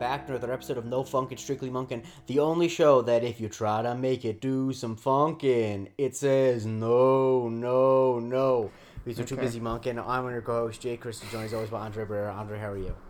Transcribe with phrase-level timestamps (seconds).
[0.00, 3.50] back to another episode of No Funkin' Strictly Monkin', the only show that if you
[3.50, 8.70] try to make it do some funkin', it says no, no, no.
[9.04, 9.44] Because we're too Okay.
[9.44, 9.98] busy monkin'.
[9.98, 12.34] I'm your co-host, Jake Christie, joined as always by Andre Barrera.
[12.34, 12.96] Andre, how are you?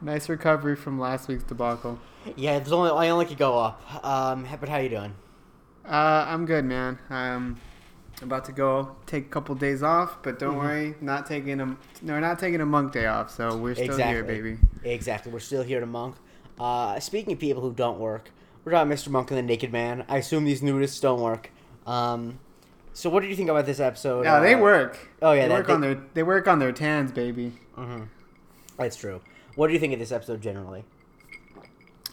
[0.00, 1.98] Nice recovery from last week's debacle.
[2.36, 3.82] Yeah, there's only I only could go up.
[4.04, 5.12] Um, but how you doing?
[5.84, 7.00] Uh, I'm good, man.
[7.10, 7.58] I'm
[8.22, 10.58] about to go take a couple days off, but don't Mhm.
[10.58, 13.96] worry, not taking a no, we're not taking a monk day off, so we're still
[13.96, 14.58] here, baby.
[14.84, 15.32] Exactly.
[15.32, 16.16] We're still here to monk.
[16.58, 18.30] Uh, speaking of people who don't work,
[18.64, 19.08] we're talking Mr.
[19.08, 20.04] Monk and the Naked Man.
[20.08, 21.50] I assume these nudists don't work.
[21.86, 22.40] Um,
[22.92, 24.24] so what did you think about this episode?
[24.24, 24.98] No, they Uh, work.
[25.22, 27.52] Oh yeah, they that- work they- on their they work on their tans, baby.
[27.76, 28.02] Mm-hmm.
[28.76, 29.20] That's true.
[29.54, 30.84] What do you think of this episode generally?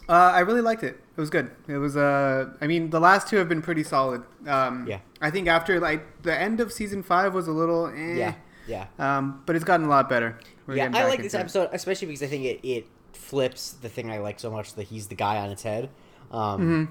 [0.08, 1.00] Uh, I really liked it.
[1.16, 1.50] It was good.
[1.66, 4.22] It was uh, I mean, the last two have been pretty solid.
[4.46, 4.98] Um, Yeah.
[5.20, 8.34] I think after like the end of season five was a little, eh, Yeah,
[8.66, 10.38] yeah, Um, but it's gotten a lot better.
[10.66, 10.90] We're yeah.
[10.92, 11.40] I like this into it.
[11.40, 14.84] episode, especially because I think it, it flips the thing I like so much that
[14.84, 15.88] he's the guy on its head.
[16.30, 16.88] Um, Mhm.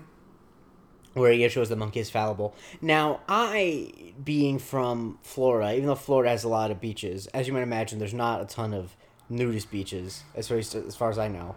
[1.13, 2.55] where it shows the monkey is fallible.
[2.81, 7.53] Now, I, being from Florida, even though Florida has a lot of beaches, as you
[7.53, 8.95] might imagine, there's not a ton of
[9.29, 11.55] nudist beaches, as far as, as, far as I know.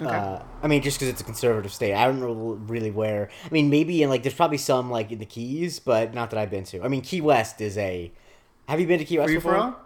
[0.00, 0.14] Okay.
[0.14, 3.30] Uh, I mean, just because it's a conservative state, I don't know really where.
[3.44, 6.38] I mean, maybe in like there's probably some like in the Keys, but not that
[6.38, 6.82] I've been to.
[6.82, 8.12] I mean, Key West is a.
[8.68, 9.52] Have you been to Key West Free before?
[9.52, 9.76] for all?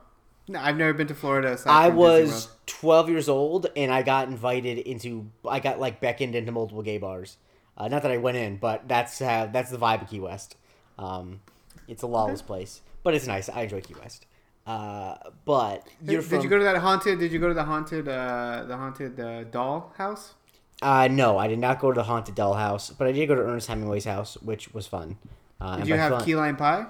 [0.49, 1.53] No, I've never been to Florida.
[1.53, 6.35] aside I was 12 years old and I got invited into I got like beckoned
[6.35, 7.37] into multiple gay bars.
[7.77, 10.57] Uh, not that I went in, but that's how that's the vibe of Key West.
[10.99, 11.41] Um,
[11.87, 13.49] it's a lawless place, but it's nice.
[13.49, 14.27] I enjoy Key West.
[14.67, 17.19] Uh, but you're did from you go to that haunted?
[17.19, 18.07] Did you go to the haunted?
[18.09, 20.35] Uh, the haunted uh, doll house?
[20.83, 23.35] uh, no, I did not go to the haunted doll house, but I did go
[23.35, 25.19] to Ernest Hemingway's house, which was fun.
[25.61, 26.87] Uh, Did you have fun- key lime pie?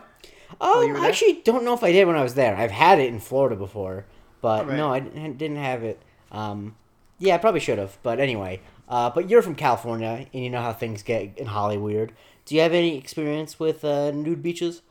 [0.60, 2.56] Oh, you I actually don't know if I did when I was there.
[2.56, 4.04] I've had it in Florida before,
[4.40, 4.76] but Right.
[4.76, 6.00] no, I didn't didn't have it.
[6.30, 6.76] Um,
[7.18, 7.98] yeah, I probably should have.
[8.02, 12.12] But anyway, uh, but you're from California, and you know how things get in Hollywood.
[12.46, 14.82] Do you have any experience with uh, nude beaches?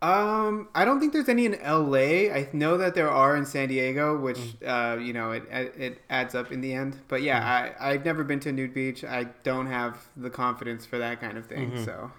[0.00, 2.30] Um, I don't think there's any in L.A.
[2.32, 4.96] I know that there are in San Diego, which Mm.
[4.96, 6.96] uh, you know, it it adds up in the end.
[7.08, 7.82] But yeah, Mm-hmm.
[7.82, 9.02] I I've never been to nude beach.
[9.02, 11.72] I don't have the confidence for that kind of thing.
[11.72, 11.84] Mhm.
[11.84, 12.12] So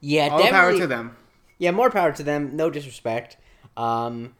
[0.00, 1.16] Yeah, all power to them.
[1.58, 2.56] Yeah, more power to them.
[2.56, 3.36] No disrespect.
[3.76, 4.34] Um,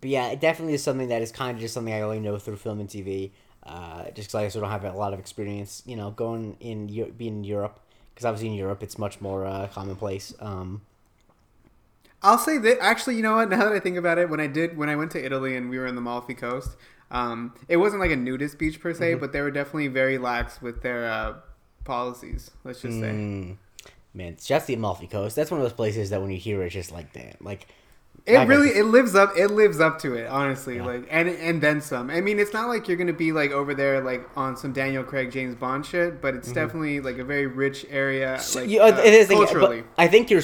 [0.00, 2.38] but yeah, it definitely is something that is kind of just something I only know
[2.38, 3.32] through film and TV.
[3.64, 6.86] Uh, just because I also don't have a lot of experience, you know, going in
[7.16, 7.80] being in Europe.
[8.14, 10.34] Because obviously in Europe it's much more uh, commonplace.
[10.40, 10.82] Um,
[12.22, 13.48] I'll say that actually, you know what?
[13.50, 15.70] Now that I think about it, when I did when I went to Italy and
[15.70, 16.76] we were in the Amalfi Coast,
[17.10, 18.98] um, it wasn't like a nudist beach per Mm-hmm.
[18.98, 21.34] se, but they were definitely very lax with their uh,
[21.84, 22.50] policies.
[22.64, 23.10] Let's just say.
[23.10, 23.56] Mm,
[24.14, 25.36] man, it's just the Amalfi Coast.
[25.36, 27.40] That's one of those places that when you hear it, it's just like that.
[27.42, 27.66] Like
[28.26, 30.84] It really it lives up it lives up to it honestly Yeah.
[30.86, 32.10] like and and then some.
[32.10, 35.04] I mean it's not like you're gonna be like over there like on some Daniel
[35.04, 38.80] Craig James Bond shit, but it's definitely like a very rich area So, like you-
[38.82, 39.84] uh, uh, it is thing, culturally.
[39.96, 40.42] I think you're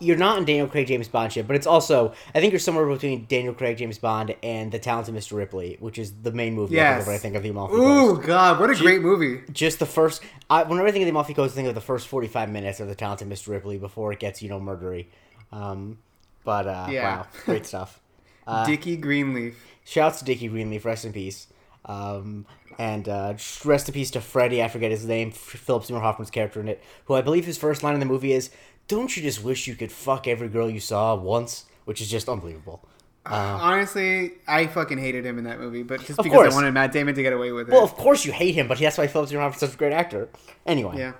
[0.00, 2.86] you're not in Daniel Craig James Bond shit, but it's also I think you're somewhere
[2.86, 5.32] between Daniel Craig James Bond and The Talented Mr.
[5.36, 7.02] Ripley, which is the main movie Yes.
[7.06, 8.26] of I think of the Amalfi Ooh Coast.
[8.26, 9.42] God, what a great movie!
[9.52, 11.80] Just the first, I, whenever I think of the Amalfi Coast, I think of the
[11.80, 13.48] first forty five minutes of The Talented Mr.
[13.48, 15.06] Ripley before it gets you know murdery.
[15.52, 15.98] Um,
[16.44, 17.16] but uh, Yeah.
[17.18, 18.00] wow, great stuff.
[18.46, 19.62] Uh, Dickie Greenleaf.
[19.84, 21.46] Shouts to Dickie Greenleaf, rest in peace.
[21.84, 22.46] Um,
[22.78, 23.34] and uh,
[23.64, 26.82] rest in peace to Freddy, I forget his name, Philip Seymour Hoffman's character in it,
[27.06, 28.50] who I believe his first line in the movie is,
[28.90, 31.66] Don't you just wish you could fuck every girl you saw once?
[31.84, 32.84] Which is just unbelievable.
[33.24, 36.52] Uh, Honestly, I fucking hated him in that movie, but just because course.
[36.52, 37.72] I wanted Matt Damon to get away with it.
[37.72, 39.92] well, of course you hate him, but that's why Philip Seymour Hoffman's such a great
[39.92, 40.28] actor.
[40.66, 41.12] Anyway, yeah.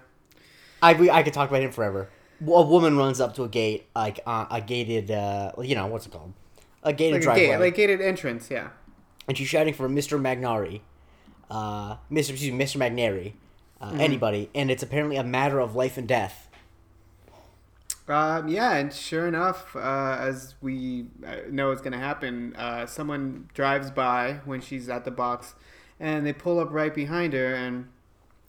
[0.82, 2.10] I, we, I could talk about him forever.
[2.40, 6.06] A woman runs up to a gate, like uh, a gated, uh, you know, what's
[6.06, 6.32] it called?
[6.82, 7.46] A gated Like a driveway.
[7.46, 8.70] gate, like gated entrance, yeah.
[9.28, 10.18] and she's shouting for Mr.
[10.20, 10.80] Magnari,
[11.50, 12.30] uh, Mr.
[12.30, 12.78] Excuse me, Mr.
[12.78, 13.34] Magnari,
[13.80, 16.48] uh, anybody, and it's apparently a matter of life and death.
[18.10, 22.86] Um, yeah, and sure enough, uh, as we uh, know it's going to happen, uh,
[22.86, 25.54] someone drives by when she's at the box,
[26.00, 27.88] and they pull up right behind her, and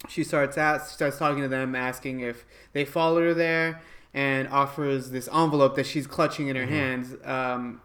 [0.08, 3.80] she starts ask, starts talking to them, asking if they followed her there,
[4.12, 7.14] and offers this envelope that she's clutching in her hands.
[7.24, 7.80] Um,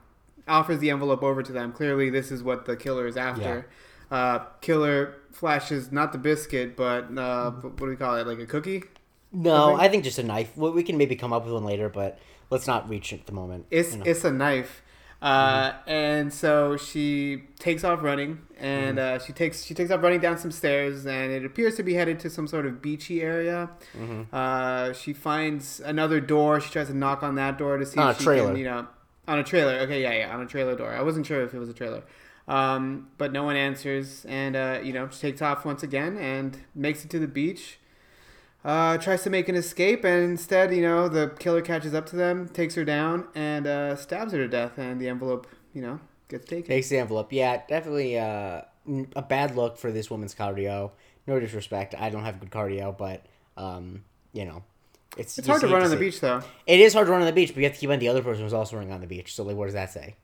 [0.48, 1.74] offers the envelope over to them.
[1.74, 3.68] Clearly, this is what the killer is after.
[4.10, 8.26] Uh, killer flashes not the biscuit, but uh, what do we call it?
[8.26, 8.84] Like a cookie.
[9.32, 9.76] No.
[9.76, 10.56] I think just a knife.
[10.56, 12.20] Well, we can maybe come up with one later, but
[12.50, 13.66] let's not reach at the moment.
[13.72, 14.04] It's you know.
[14.06, 14.82] it's a knife,
[15.22, 20.20] uh, and so she takes off running, and uh, she takes she takes off running
[20.22, 23.70] down some stairs, and it appears to be headed to some sort of beachy area.
[23.98, 24.28] Mhm.
[24.32, 26.60] Uh, she finds another door.
[26.62, 28.50] She tries to knock on that door to see On if a she trailer.
[28.52, 28.88] can, you know,
[29.28, 29.74] on a trailer.
[29.80, 30.94] Okay, yeah, yeah, on a trailer door.
[30.94, 32.04] I wasn't sure if it was a trailer.
[32.48, 36.58] Um, but no one answers, and uh, you know she takes off once again and
[36.74, 37.78] makes it to the beach.
[38.68, 42.18] Uh, tries to make an escape, and instead, you know, the killer catches up to
[42.18, 44.78] them, takes her down, and uh, stabs her to death.
[44.78, 46.66] And the envelope, you know, gets taken.
[46.66, 47.32] Takes the envelope.
[47.32, 48.64] Yeah, definitely uh,
[49.16, 50.92] a bad look for this woman's cardio.
[51.28, 51.96] No disrespect.
[51.98, 53.26] I don't have good cardio, but
[53.56, 54.04] um,
[54.34, 54.64] you know,
[55.16, 56.42] it's It's hard to run on the beach, though.
[56.66, 58.02] It is hard to run on the beach, but you have to keep in mind
[58.02, 59.34] the other person was also running on the beach.
[59.34, 60.16] So like, what does that say?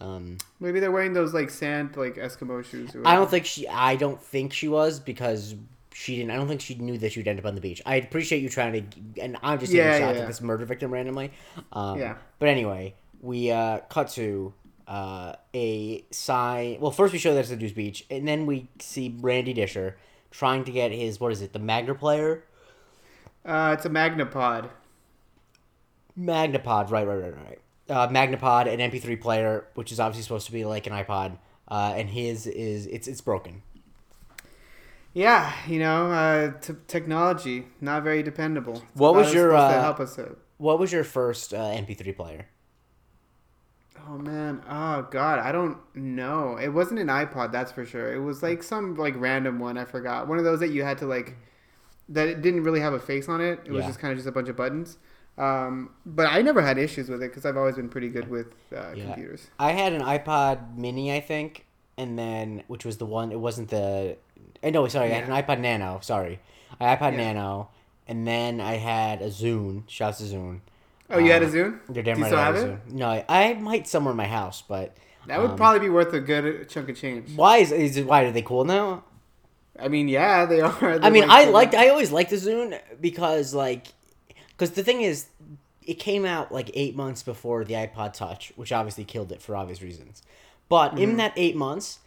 [0.00, 2.92] Um, Maybe they're wearing those like sand, like Eskimo shoes.
[2.96, 3.68] Or I don't think she.
[3.68, 5.54] I don't think she was because
[5.94, 6.32] she didn't.
[6.32, 7.80] I don't think she knew that she would end up on the beach.
[7.86, 10.22] I appreciate you trying to, and I'm just taking Yeah, shots yeah.
[10.22, 11.30] at this murder victim randomly.
[11.72, 12.16] Um, Yeah.
[12.38, 14.52] But anyway, we uh, cut to
[14.88, 16.78] uh, a sign.
[16.80, 19.94] Well, first we show that it's the Deuce Beach, and then we see Randy Disher
[20.30, 22.44] trying to get his what is it, the Magna player,
[23.46, 24.70] Uh, it's a Magnapod.
[26.18, 26.90] Magnapod.
[26.90, 27.60] Right, right, right, right.
[27.88, 31.36] Uh, Magnapod, an MP3 player, which is obviously supposed to be like an iPod,
[31.68, 33.62] uh, and his is it's it's broken.
[35.14, 38.82] Yeah, you know, uh, t- technology not very dependable.
[38.94, 40.38] What was your, uh, help us out?
[40.58, 42.48] What was your first uh, MP3 player?
[44.06, 46.56] Oh man, oh god, I don't know.
[46.56, 48.12] It wasn't an iPod, that's for sure.
[48.12, 49.78] It was like some like random one.
[49.78, 50.28] I forgot.
[50.28, 51.36] One of those that you had to like
[52.10, 53.60] that it didn't really have a face on it.
[53.64, 53.86] It was Yeah.
[53.88, 54.98] just kind of just a bunch of buttons.
[55.38, 58.48] Um, but I never had issues with it because I've always been pretty good with
[58.76, 59.04] uh, Yeah.
[59.06, 59.48] computers.
[59.58, 61.64] I had an iPod Mini, I think,
[61.96, 63.32] and then which was the one.
[63.32, 64.18] It wasn't the.
[64.64, 65.98] Eh, No, sorry, I had an iPod Nano.
[66.02, 66.40] Sorry,
[66.80, 67.16] I an iPod.
[67.16, 67.68] Nano,
[68.08, 69.82] and then I had a Zune.
[69.88, 70.60] Shouts to Zune.
[71.10, 71.78] Oh, you had a Uh, Zune?
[71.94, 72.28] You're damn Do you right.
[72.28, 72.66] still I have it?
[72.88, 72.92] Zune.
[72.92, 74.96] No, I, I might somewhere in my house, but
[75.26, 77.36] That would um, probably be worth a good chunk of change.
[77.36, 79.04] why is is it, why are they cool now?
[79.78, 80.70] I mean, yeah, they are.
[80.82, 81.74] I They're, mean, like, I liked.
[81.74, 83.88] I always liked the Zune because, like,
[84.50, 85.26] because the thing is,
[85.82, 89.56] it came out like eight months before the iPod Touch, which obviously killed it for
[89.56, 90.22] obvious reasons.
[90.68, 91.02] But Mm-hmm.
[91.02, 91.98] in that eight months,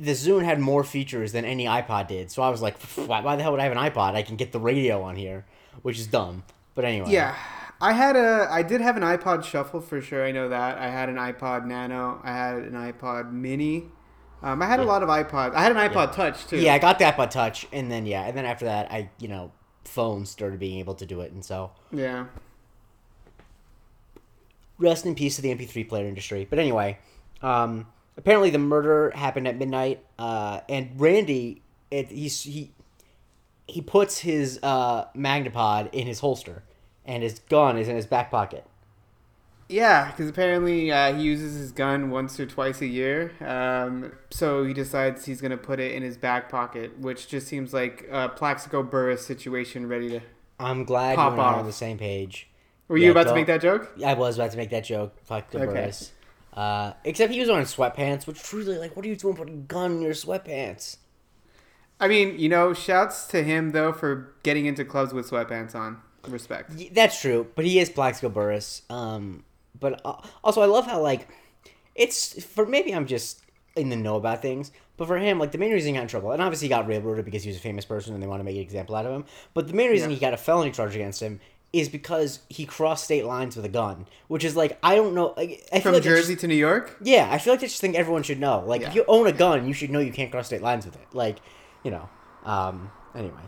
[0.00, 2.30] the Zune had more features than any iPod did.
[2.30, 4.14] So I was like, why, why the hell would I have an iPod?
[4.14, 5.44] I can get the radio on here,
[5.82, 6.44] which is dumb.
[6.74, 7.36] But anyway, Yeah,
[7.80, 8.48] I had a.
[8.50, 10.24] I did have an iPod Shuffle for sure.
[10.26, 10.78] I know that.
[10.78, 12.20] I had an iPod Nano.
[12.24, 13.84] I had an iPod Mini.
[14.42, 15.54] Um, I had a lot of iPods.
[15.54, 16.58] I had an iPod Touch too.
[16.58, 19.28] yeah, I got the iPod Touch, and then yeah, and then after that, I you
[19.28, 19.52] know,
[19.84, 22.26] phones started being able to do it, and so Yeah.
[24.78, 26.46] rest in peace to the MP3 player industry.
[26.48, 26.98] But anyway,
[27.42, 32.70] um, apparently the murder happened at midnight, uh, and Randy, it, he
[33.66, 36.62] he puts his uh, Magnapod in his holster,
[37.04, 38.66] and his gun is in his back pocket.
[39.68, 43.32] Yeah, because apparently uh, he uses his gun once or twice a year.
[43.40, 47.72] Um, so he decides he's gonna put it in his back pocket, which just seems
[47.72, 50.20] like a Plaxico Burress situation ready to.
[50.60, 52.48] I'm glad Pop you and I are on the same page.
[52.88, 53.90] Were Yeah, you about to make that joke?
[54.04, 55.16] I was about to make that joke.
[55.26, 55.64] The Okay.
[55.64, 56.12] Burress.
[56.54, 59.58] Uh, except he was wearing sweatpants, which truly, like, what are you doing putting a
[59.58, 60.98] gun in your sweatpants?
[62.00, 66.00] I mean, you know, shouts to him though for getting into clubs with sweatpants on.
[66.28, 66.70] Respect.
[66.76, 68.82] Y- That's true, but he is Plaxico Burress.
[68.90, 69.44] Um,
[69.78, 71.28] but uh, also, I love how like
[71.94, 73.40] it's for maybe I'm just
[73.76, 76.08] in the know about things, but for him, like the main reason he got in
[76.08, 78.40] trouble, and obviously he got railroaded because he was a famous person and they want
[78.40, 79.24] to make an example out of him.
[79.52, 80.14] But the main reason Yeah.
[80.14, 81.40] he got a felony charge against him
[81.74, 85.34] is because he crossed state lines with a gun, which is like I don't know.
[85.36, 86.96] Like, I feel From like Jersey to New York.
[87.02, 88.62] Yeah, I feel like that's just thing everyone should know.
[88.64, 90.94] Like if you own a gun, you should know you can't cross state lines with
[90.94, 91.06] it.
[91.12, 91.38] Like
[91.82, 92.08] you know.
[92.44, 92.90] Um.
[93.14, 93.40] Anyway.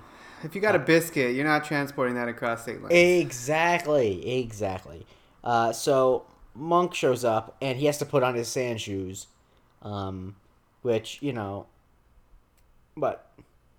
[0.42, 2.92] If you got a biscuit, you're not transporting that across state lines.
[2.95, 5.06] Exactly, exactly.
[5.42, 9.26] Uh, so Monk shows up and he has to put on his sand shoes,
[9.83, 10.37] um,
[10.83, 11.66] which you know,
[12.97, 13.25] but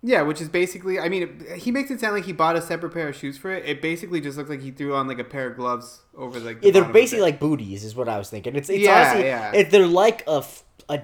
[0.02, 2.62] Yeah, which is basically, I mean, it, he makes it sound like he bought a
[2.62, 3.64] separate pair of shoes for it.
[3.66, 6.60] It basically just looks like he threw on like a pair of gloves over like.
[6.60, 8.54] The yeah, they're basically like booties, is what I was thinking.
[8.54, 9.52] It's it's Yeah, honestly, yeah.
[9.52, 10.44] It, they're like a,
[10.88, 11.02] a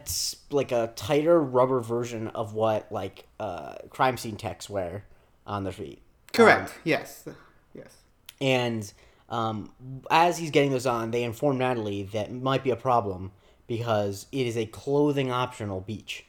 [0.50, 5.04] like a tighter rubber version of what like uh, crime scene techs wear
[5.44, 6.00] on their feet.
[6.32, 6.70] correct.
[6.70, 7.28] Um, yes,
[7.74, 7.96] yes.
[8.40, 8.92] And
[9.28, 9.72] um,
[10.10, 13.32] as he's getting those on, they inform Natalie that might be a problem
[13.66, 16.26] because it is a clothing optional beach.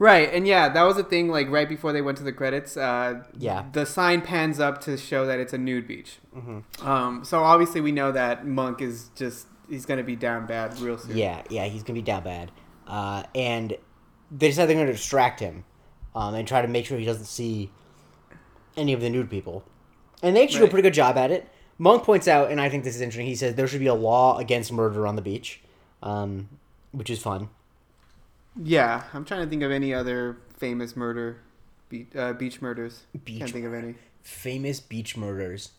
[0.00, 1.28] Right, and yeah, that was the thing.
[1.28, 3.64] Like right before they went to the credits, uh, Yeah.
[3.72, 6.18] the sign pans up to show that it's a nude beach.
[6.36, 6.86] Mm-hmm.
[6.86, 10.98] Um, so obviously we know that Monk is just he's gonna be down bad real
[10.98, 11.16] soon.
[11.16, 12.52] Yeah, yeah, he's gonna be down bad.
[12.86, 13.76] Uh, and
[14.30, 15.64] they decide they're gonna distract him,
[16.14, 17.70] um, and try to make sure he doesn't see
[18.76, 19.64] any of the nude people.
[20.22, 21.48] And they actually do a pretty good job at it.
[21.76, 23.26] Monk points out, and I think this is interesting.
[23.26, 25.60] He says there should be a law against murder on the beach,
[26.02, 26.48] um,
[26.92, 27.48] which is fun.
[28.62, 31.38] Yeah, I'm trying to think of any other famous murder,
[31.88, 33.02] be- uh, beach murders.
[33.24, 33.94] Beach Can't think of any.
[34.22, 35.70] famous beach murders.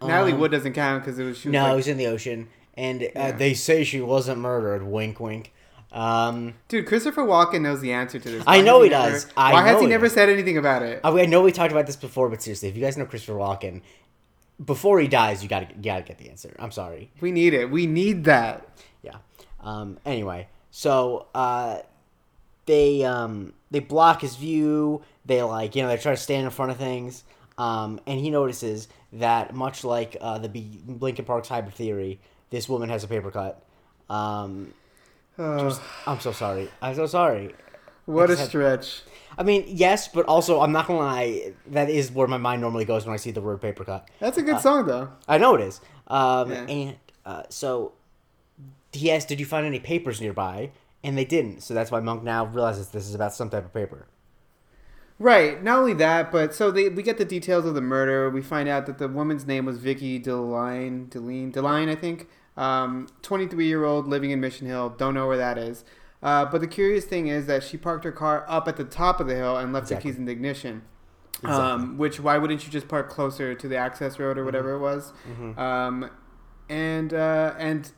[0.00, 1.96] Natalie Um, Wood doesn't count because it was she was No, like- it was in
[1.96, 3.32] the ocean, and uh, Yeah.
[3.32, 4.82] they say she wasn't murdered.
[4.82, 5.52] Wink, wink.
[5.92, 8.42] Um, Dude, Christopher Walken knows the answer to this.
[8.46, 9.26] I know has he never- does.
[9.36, 10.14] I why has he he never does.
[10.14, 11.00] said anything about it?
[11.04, 13.34] I, I know we talked about this before, but seriously, if you guys know Christopher
[13.38, 13.82] Walken,
[14.64, 16.54] before he dies, you gotta you gotta get the answer.
[16.58, 17.10] I'm sorry.
[17.20, 17.70] We need it.
[17.70, 18.66] We need that.
[19.02, 19.16] Yeah.
[19.60, 21.80] Um, anyway, so uh,
[22.66, 25.02] they um, they block his view.
[25.24, 27.24] They like you know they try to stand in front of things.
[27.58, 32.18] Um, and he notices that much like uh, the B- Linkin Park's hybrid theory,
[32.50, 33.62] this woman has a paper cut.
[34.08, 34.74] Um,
[35.38, 36.70] Oh, I'm so sorry.
[36.80, 37.54] I'm so sorry.
[38.06, 39.02] what a stretch.
[39.38, 41.52] I mean, yes, but also I'm not gonna lie.
[41.68, 44.08] That is where my mind normally goes when I see the word paper cut.
[44.18, 45.10] That's a good song, though.
[45.28, 45.80] I know it is.
[46.08, 46.64] Um, Yeah.
[46.68, 47.92] And uh, so
[48.92, 50.70] he asked, "Did you find any papers nearby?"
[51.04, 51.62] And they didn't.
[51.62, 54.06] So that's why Monk now realizes this is about some type of paper.
[55.18, 55.62] Right.
[55.62, 58.28] Not only that, but so they, we get the details of the murder.
[58.30, 62.28] We find out that the woman's name was Vicky Deline, Deline, Deline, I think.
[62.56, 64.90] Um, 23 year old living in Mission Hill.
[64.90, 65.84] Don't know where that is.
[66.22, 69.18] Uh, but the curious thing is that she parked her car up at the top
[69.20, 70.10] of the hill and left Exactly.
[70.10, 70.82] the keys in the ignition.
[71.42, 71.54] Exactly.
[71.64, 74.78] Um, which why wouldn't you just park closer to the access road or whatever it
[74.78, 75.12] was?
[75.28, 75.58] Mhm.
[75.58, 76.10] Um,
[76.68, 77.90] and uh, and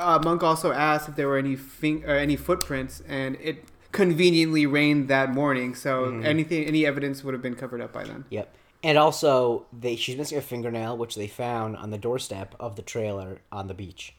[0.00, 4.66] uh, Monk also asked if there were any fin- or any footprints, and it conveniently
[4.66, 6.24] rained that morning, so Mhm.
[6.24, 8.24] anything any evidence would have been covered up by then.
[8.30, 8.54] Yep.
[8.82, 12.82] And also, they she's missing a fingernail, which they found on the doorstep of the
[12.82, 14.14] trailer on the beach.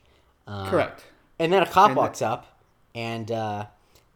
[0.47, 1.03] Uh, Correct.
[1.39, 2.59] And then a cop And walks up,
[2.93, 3.65] and uh,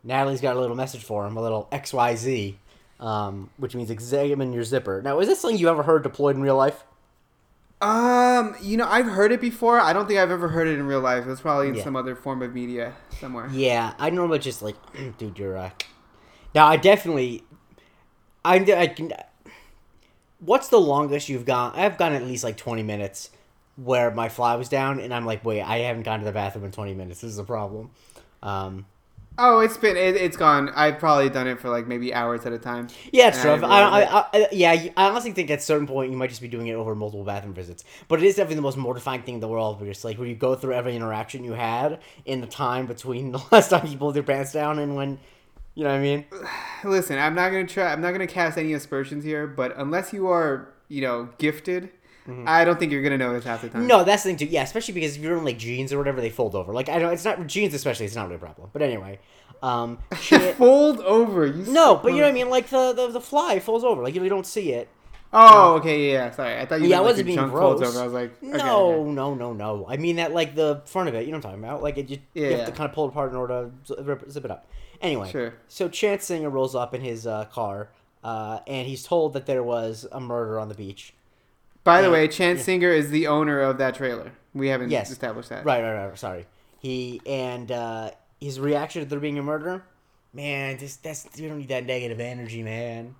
[0.03, 2.55] Natalie's got a little message for him, a little XYZ,
[2.99, 5.01] um, which means examine your zipper.
[5.01, 6.83] Now, is this something you ever heard deployed in real life?
[7.85, 9.79] Um, you know, I've heard it before.
[9.79, 11.25] I don't think I've ever heard it in real life.
[11.25, 11.83] It was probably in Yeah.
[11.83, 13.47] some other form of media somewhere.
[13.51, 14.75] Yeah, I normally just like,
[15.19, 15.71] dude, you're.
[16.55, 17.43] Now, I definitely,
[18.43, 19.13] I, I can.
[20.39, 21.73] What's the longest you've gone?
[21.75, 23.29] I've gone at least like twenty minutes,
[23.75, 26.65] where my fly was down, and I'm like, wait, I haven't gone to the bathroom
[26.65, 27.21] in twenty minutes.
[27.21, 27.91] This is a problem.
[28.41, 28.85] Um,
[29.37, 30.69] Oh, it's been it, it's gone.
[30.69, 32.87] I've probably done it for like maybe hours at a time.
[33.11, 33.51] yeah, it's true.
[33.51, 36.47] I I, I, yeah, I honestly think at a certain point you might just be
[36.47, 37.83] doing it over multiple bathroom visits.
[38.07, 39.81] But it is definitely the most mortifying thing in the world.
[39.81, 43.31] Where it's like when you go through every interaction you had in the time between
[43.33, 45.19] the last time you pulled your pants down and when,
[45.73, 46.25] you know what I mean?
[46.83, 47.91] Listen, I'm not gonna try.
[47.91, 51.89] I'm not gonna cast any aspersions here, but unless you are, you know, gifted,
[52.47, 53.81] I don't think you're gonna notice half the time.
[53.81, 53.87] Mm-hmm.
[53.87, 54.45] No, that's the thing too.
[54.45, 56.73] Yeah, especially because if you're in like jeans or whatever, they fold over.
[56.73, 58.05] Like I know it's not jeans, especially.
[58.07, 58.69] It's not really a problem.
[58.73, 59.19] But anyway,
[59.61, 61.45] um, shit- fold over.
[61.45, 62.49] You no, but you know what I mean.
[62.49, 64.01] Like the, the the fly folds over.
[64.01, 64.87] Like you, know, you don't see it.
[65.37, 66.31] Oh, okay, yeah, yeah.
[66.31, 66.87] Sorry, I thought you.
[66.87, 67.93] Yeah, I meant, like, wasn't the being junk folds gross.
[67.95, 68.01] over.
[68.01, 69.11] I was like, okay, no, okay.
[69.11, 69.85] no, no, no.
[69.89, 71.25] I mean that like the front of it.
[71.25, 71.83] You know what I'm talking about?
[71.83, 73.95] Like it, you, you Yeah, have to kind of pull it apart in order to
[73.95, 74.67] zip- rip- zip it up.
[75.01, 75.53] Anyway, Sure.
[75.67, 77.89] so Chance Singer rolls up in his uh, car,
[78.23, 81.13] uh, and he's told that there was a murder on the beach.
[81.85, 82.65] By the Yeah, way, Chance yeah.
[82.65, 84.33] Singer is the owner of that trailer.
[84.53, 85.11] We haven't Yes.
[85.11, 85.63] established that.
[85.63, 86.17] Right, right, right.
[86.17, 86.47] Sorry.
[86.79, 88.11] He and uh,
[88.41, 89.85] his reaction to there being a murderer.
[90.33, 93.15] Man, just that's you don't need that negative energy, man.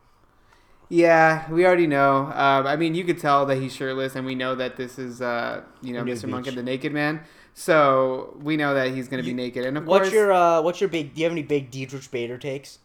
[0.89, 2.25] Yeah, we already know.
[2.34, 5.22] Um, I mean, you could tell that he's shirtless, and we know that this is,
[5.22, 6.29] uh, you know, Mr.
[6.29, 7.22] Monk and the Naked Man.
[7.55, 10.62] So we know that he's going to be naked, and of What's course, your uh,
[10.62, 11.13] what's your big?
[11.15, 12.79] Do you have any big Diedrich Bader takes?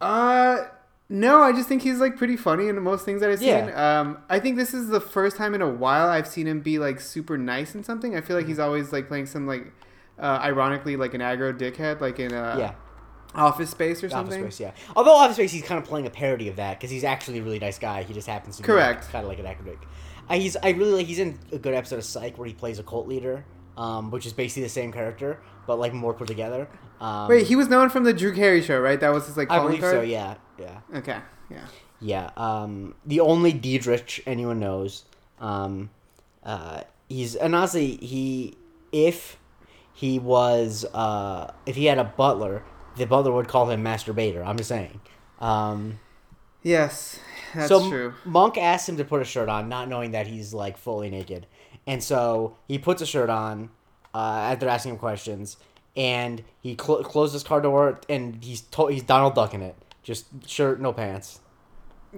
[0.00, 0.64] Uh,
[1.08, 3.48] no, I just think he's like pretty funny in most things that I've seen.
[3.48, 4.00] Yeah.
[4.00, 6.78] Um, I think this is the first time in a while I've seen him be
[6.78, 8.16] like super nice in something.
[8.16, 9.72] I feel like he's always like playing some like,
[10.18, 12.74] uh, ironically like an aggro dickhead, like in uh, yeah,
[13.34, 14.42] Office Space or something.
[14.42, 14.56] Office.
[14.56, 14.74] Space.
[14.76, 14.92] Yeah.
[14.96, 17.42] Although Office Space, he's kind of playing a parody of that because he's actually a
[17.42, 18.02] really nice guy.
[18.02, 19.08] He just happens to be Correct.
[19.10, 19.78] kind of like an academic.
[20.28, 21.06] Uh, he's I really like.
[21.06, 23.46] He's in a good episode of Psych where he plays a cult leader,
[23.78, 26.66] um, which is basically the same character but like more put together.
[27.00, 28.98] Um, Wait, he was known from the Drew Carey show, right?
[28.98, 29.94] That was his like I believe card.
[29.94, 30.00] so.
[30.00, 30.80] Yeah, yeah.
[30.98, 31.18] Okay,
[31.50, 31.66] yeah.
[32.00, 35.04] Yeah, um, the only Diedrich anyone knows.
[35.40, 35.90] Um,
[36.44, 38.56] uh, he's and honestly, he
[38.92, 39.38] if
[39.92, 42.62] he was uh, if he had a butler,
[42.96, 44.46] the butler would call him masturbator.
[44.46, 45.00] I'm just saying.
[45.40, 45.98] Um,
[46.62, 47.18] Yes,
[47.54, 48.14] that's so true.
[48.24, 51.46] Monk asked him to put a shirt on, not knowing that he's like fully naked,
[51.86, 53.70] and so he puts a shirt on
[54.14, 54.18] uh,
[54.52, 55.56] after asking him questions,
[55.96, 59.76] and he cl- closes his car door, and he's to- he's Donald Ducking it,
[60.08, 61.40] just shirt, no pants.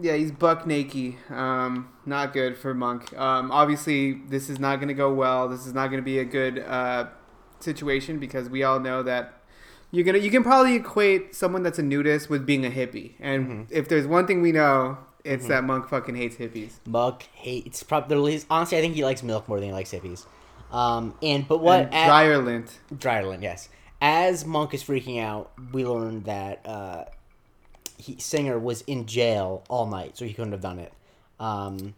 [0.01, 1.17] Yeah, he's buck naked.
[1.29, 3.13] Um, not good for Monk.
[3.19, 5.49] Um, obviously, this is not going to go well.
[5.49, 7.07] This is not going to be a good uh,
[7.59, 9.35] situation because we all know that
[9.91, 10.19] you're gonna.
[10.19, 13.15] You can probably equate someone that's a nudist with being a hippie.
[13.19, 13.63] And Mm-hmm.
[13.71, 16.75] if there's one thing we know, it's that Monk fucking hates hippies.
[16.87, 18.79] Monk hates probably honestly.
[18.79, 20.25] I think he likes milk more than he likes hippies.
[20.71, 22.09] Um, and but what And
[23.01, 23.43] dryer lint.
[23.43, 23.69] Yes.
[24.01, 27.05] As Monk is freaking out, we learn that uh,
[28.01, 30.93] he, Singer was in jail all night, so he couldn't have done it.
[31.39, 31.95] Um,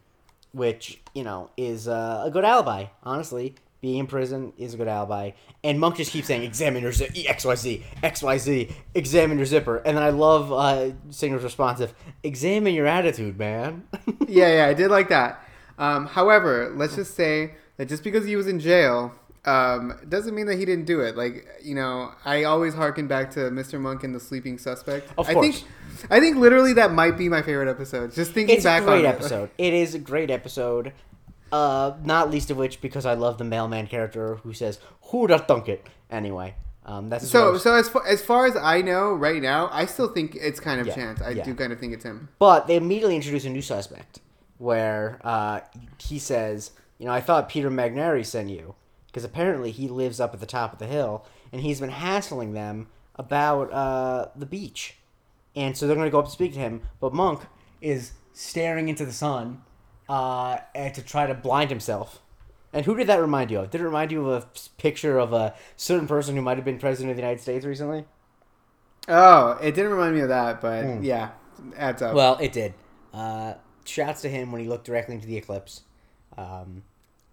[0.52, 3.54] which you know is uh, a good alibi, honestly.
[3.80, 5.32] being in prison is a good alibi.
[5.64, 9.36] And Monk just keeps saying, "Examine your zip, X Y Z, X Y Z, examine
[9.38, 11.92] your zipper." And then I love uh, Singer's response of,
[12.22, 13.84] "Examine your attitude, man."
[14.28, 15.44] yeah, yeah, I did like that.
[15.78, 19.12] Um, however, let's just say that just because he was in jail
[19.44, 21.16] um, doesn't mean that he didn't do it.
[21.16, 23.80] Like you know, I always harken back to Mr.
[23.80, 25.08] Monk and the sleeping suspect.
[25.18, 25.64] Of course, I think,
[26.10, 28.12] I think literally that might be my favorite episode.
[28.14, 29.50] Just thinking back, it's a great on episode.
[29.58, 30.92] It is a great episode.
[31.50, 34.78] Uh, not least of which because I love the mailman character who says,
[35.10, 36.54] "Who da thunk it?" Anyway,
[36.86, 37.28] um, that's it.
[37.28, 40.60] So, so as far, as far as I know right now, I still think it's
[40.60, 41.20] kind of Yeah, chance.
[41.20, 41.44] I yeah.
[41.44, 42.28] do kind of think it's him.
[42.38, 44.20] But they immediately introduce a new suspect,
[44.58, 45.60] where uh,
[45.98, 48.74] he says, "You know, I thought Peter Magnari sent you,
[49.12, 52.54] because apparently he lives up at the top of the hill, and he's been hassling
[52.54, 54.96] them about uh, the beach,
[55.54, 56.80] and so they're going to go up to speak to him.
[56.98, 57.42] But Monk
[57.80, 59.62] is staring into the sun,
[60.08, 62.20] uh, and to try to blind himself."
[62.72, 63.70] And who did that remind you of?
[63.70, 64.46] Did it remind you of a
[64.80, 68.06] picture of a certain person who might have been president of the United States recently?
[69.08, 71.02] Oh, it didn't remind me of that, but Hmm.
[71.02, 71.32] yeah,
[71.76, 72.14] adds up.
[72.14, 72.72] Well, it did.
[73.12, 73.54] Uh,
[73.84, 75.82] shouts to him when he looked directly into the eclipse.
[76.38, 76.84] Um,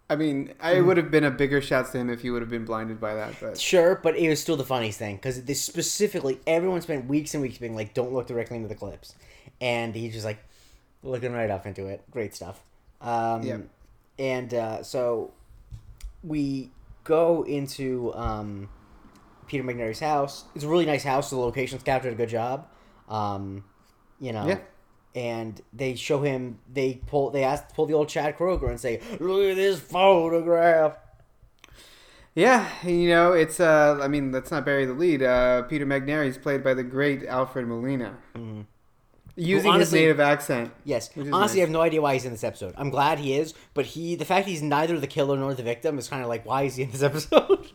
[0.10, 2.50] I mean, I would have been a bigger shout to him if he would have
[2.50, 3.36] been blinded by that.
[3.40, 7.36] But sure, but it was still the funniest thing because this specifically, everyone spent weeks
[7.36, 9.14] and weeks being like, "Don't look directly into the clips,"
[9.62, 10.44] and he's just like
[11.04, 12.04] looking right up into it.
[12.10, 12.60] Great stuff.
[13.02, 13.68] Um, Yep.
[14.18, 15.32] And uh, so
[16.24, 16.72] we
[17.04, 18.68] go into um,
[19.48, 20.44] Peter McNary's house.
[20.56, 21.30] It's a really nice house.
[21.30, 22.68] The location's captured a good job.
[23.08, 23.64] Um,
[24.20, 24.48] you know.
[24.48, 24.60] Yeah.
[25.16, 26.60] And they show him.
[26.72, 27.32] They pull.
[27.32, 30.98] They ask pull the old Chad Kroeger and say, "Look at this photograph."
[32.36, 33.60] yeah, you know, it's.
[33.60, 35.24] uh I mean, let's not bury the lead.
[35.24, 38.66] Uh Peter McNary is played by the great Alfred Molina, Mhm.
[39.36, 40.72] using honestly- his native accent.
[40.86, 41.10] Yes.
[41.18, 42.74] Honestly, I have no idea why he's in this episode.
[42.78, 45.98] I'm glad he is, but he the fact he's neither the killer nor the victim
[45.98, 47.72] is kind of like why is he in this episode?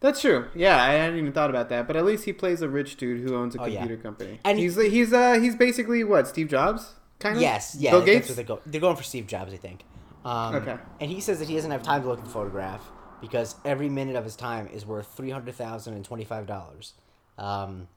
[0.00, 0.46] That's true.
[0.54, 1.86] Yeah, I hadn't even thought about that.
[1.86, 3.78] But at least he plays a rich dude who owns a Oh, yeah.
[3.80, 4.40] computer company.
[4.44, 7.42] And he's he's uh he's basically what Steve Jobs kind of.
[7.42, 7.76] yes.
[7.78, 7.92] Yeah.
[7.92, 8.28] Bill that's Gates.
[8.28, 8.60] what they go.
[8.66, 9.84] They're going for Steve Jobs, I think.
[10.24, 10.76] Um, Okay.
[11.00, 12.82] And he says that he doesn't have time to look at the photograph
[13.20, 16.92] because every minute of his time is worth three hundred thousand and twenty five dollars.
[17.38, 17.88] Um,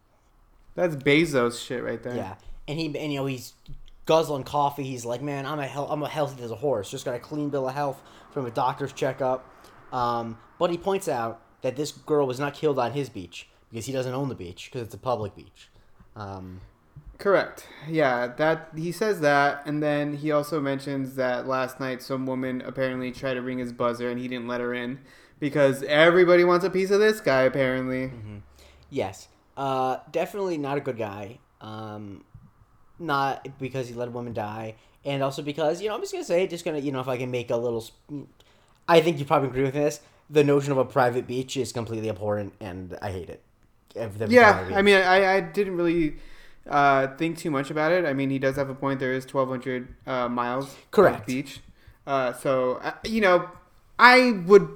[0.75, 2.15] That's Bezos shit right there.
[2.15, 2.35] Yeah,
[2.67, 3.53] and he and you know he's
[4.05, 4.83] guzzling coffee.
[4.83, 6.89] He's like, man, I'm a hel- I'm a healthy as a horse.
[6.89, 9.45] Just got a clean bill of health from a doctor's checkup.
[9.93, 13.85] Um, but he points out that this girl was not killed on his beach because
[13.85, 15.69] he doesn't own the beach because it's a public beach.
[16.15, 16.61] Um,
[17.17, 17.67] Correct.
[17.87, 22.61] Yeah, that he says that, and then he also mentions that last night some woman
[22.61, 24.99] apparently tried to ring his buzzer and he didn't let her in
[25.39, 28.11] because everybody wants a piece of this guy apparently.
[28.89, 31.39] yes, uh, definitely not a good guy.
[31.59, 32.23] Um,
[32.99, 36.23] not because he let a woman die, and also because you know I'm just gonna
[36.23, 37.81] say, just gonna you know if I can make a little.
[37.83, 38.31] sp-
[38.87, 39.99] I think you probably agree with this.
[40.29, 43.41] The notion of a private beach is completely abhorrent, and I hate it.
[43.95, 46.17] Yeah, I mean, I, I didn't really
[46.67, 48.05] uh, think too much about it.
[48.05, 48.99] I mean, he does have a point.
[48.99, 51.27] There is 1,200 uh, miles Correct.
[51.27, 51.59] beach.
[52.05, 53.49] Uh, so, uh, you know,
[53.97, 54.69] I would.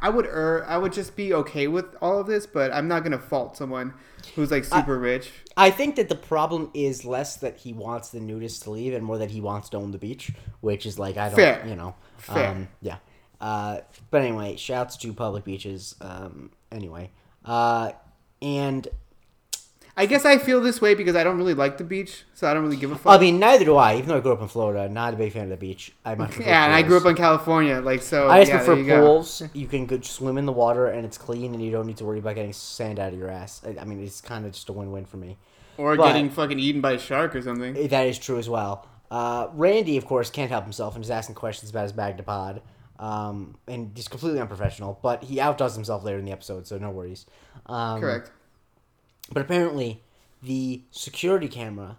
[0.00, 3.02] I would err, I would just be okay with all of this, but I'm not
[3.02, 3.92] gonna fault someone
[4.34, 5.30] who's like super rich.
[5.54, 9.04] I think that the problem is less that he wants the nudists to leave and
[9.04, 11.66] more that he wants to own the beach, which is like I don't, Fair.
[11.68, 12.48] you know, Fair.
[12.48, 12.96] Um, yeah.
[13.40, 15.94] Uh, but anyway, shouts to public beaches.
[16.00, 17.10] Um, anyway,
[17.44, 17.92] uh,
[18.40, 18.88] and
[19.98, 22.52] I guess I feel this way because I don't really like the beach, so I
[22.54, 23.18] don't really give a fuck.
[23.18, 23.94] I mean, neither do I.
[23.96, 25.92] Even though I grew up in Florida, not a big fan of the beach.
[26.04, 28.28] I much prefer yeah, and I grew up in California, like so.
[28.28, 29.00] I just yeah, prefer you go.
[29.00, 29.42] pools.
[29.54, 32.04] You can go swim in the water and it's clean, and you don't need to
[32.04, 33.62] worry about getting sand out of your ass.
[33.66, 35.38] I, I mean, it's kind of just a win-win for me.
[35.78, 37.88] or But- getting fucking eaten by a shark or something.
[37.88, 38.86] That is true as well.
[39.10, 42.60] Uh, Randy, of course, can't help himself and is asking questions about his Magnapod.
[42.98, 46.90] Um, and he's completely unprofessional, but he outdoes himself later in the episode, so no
[46.90, 47.26] worries.
[47.66, 48.30] Um, Correct.
[49.32, 50.02] But apparently,
[50.42, 51.96] the security camera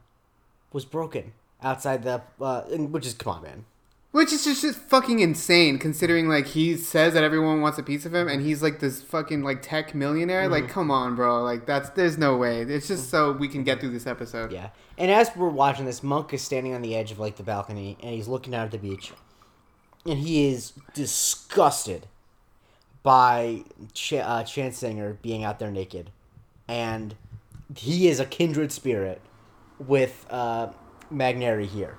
[0.73, 3.65] was broken outside the, uh, which is come on, man.
[4.11, 8.05] Which is just, just fucking insane, considering like he says that everyone wants a piece
[8.05, 10.43] of him, and he's like this fucking like tech millionaire.
[10.43, 10.51] Mm-hmm.
[10.53, 11.43] Like, come on, bro.
[11.43, 12.61] Like that's there's no way.
[12.61, 14.51] It's just so we can get through this episode.
[14.51, 14.69] Yeah.
[14.97, 17.97] And as we're watching this, Monk is standing on the edge of like the balcony
[18.01, 19.11] and he's looking out at the beach.
[20.07, 22.07] And he is disgusted
[23.03, 26.11] by Ch- uh, Chance Singer being out there naked.
[26.67, 27.15] And
[27.75, 29.21] he is a kindred spirit
[29.79, 30.69] with uh,
[31.09, 31.97] Magnary here.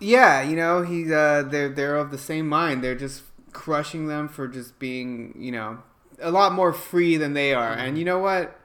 [0.00, 2.82] Yeah, you know, he's uh, they're they're of the same mind.
[2.82, 5.78] They're just crushing them for just being, you know,
[6.20, 7.72] a lot more free than they are.
[7.72, 8.58] And you know what?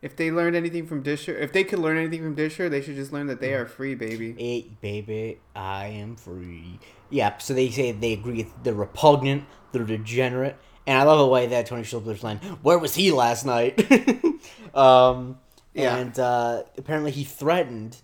[0.00, 2.94] If they learned anything from Disher, if they could learn anything from Disher, they should
[2.94, 4.32] just learn that they are free, baby.
[4.38, 6.78] Hey, baby, I am free.
[7.10, 7.42] Yep.
[7.42, 10.56] So they say they agree they're repugnant, they're degenerate,
[10.86, 13.80] and I love the way that Tony Shalhoub's line, "Where was he last night?"
[14.74, 15.38] um,
[15.74, 15.96] Yeah.
[15.96, 17.96] And uh, apparently he threatened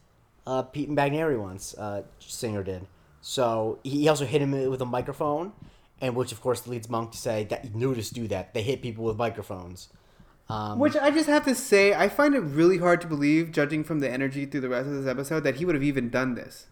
[0.46, 1.74] uh, Pete and Bagneri once.
[1.74, 2.86] Uh, Singer did.
[3.20, 5.52] So he also hit him with a microphone,
[6.00, 8.52] and which of course leads Monk to say that nudists do that.
[8.52, 9.88] They hit people with microphones.
[10.48, 13.82] Um, Which I just have to say, I find it really hard to believe, judging
[13.82, 16.34] from the energy through the rest of this episode, that he would have even done
[16.34, 16.66] this.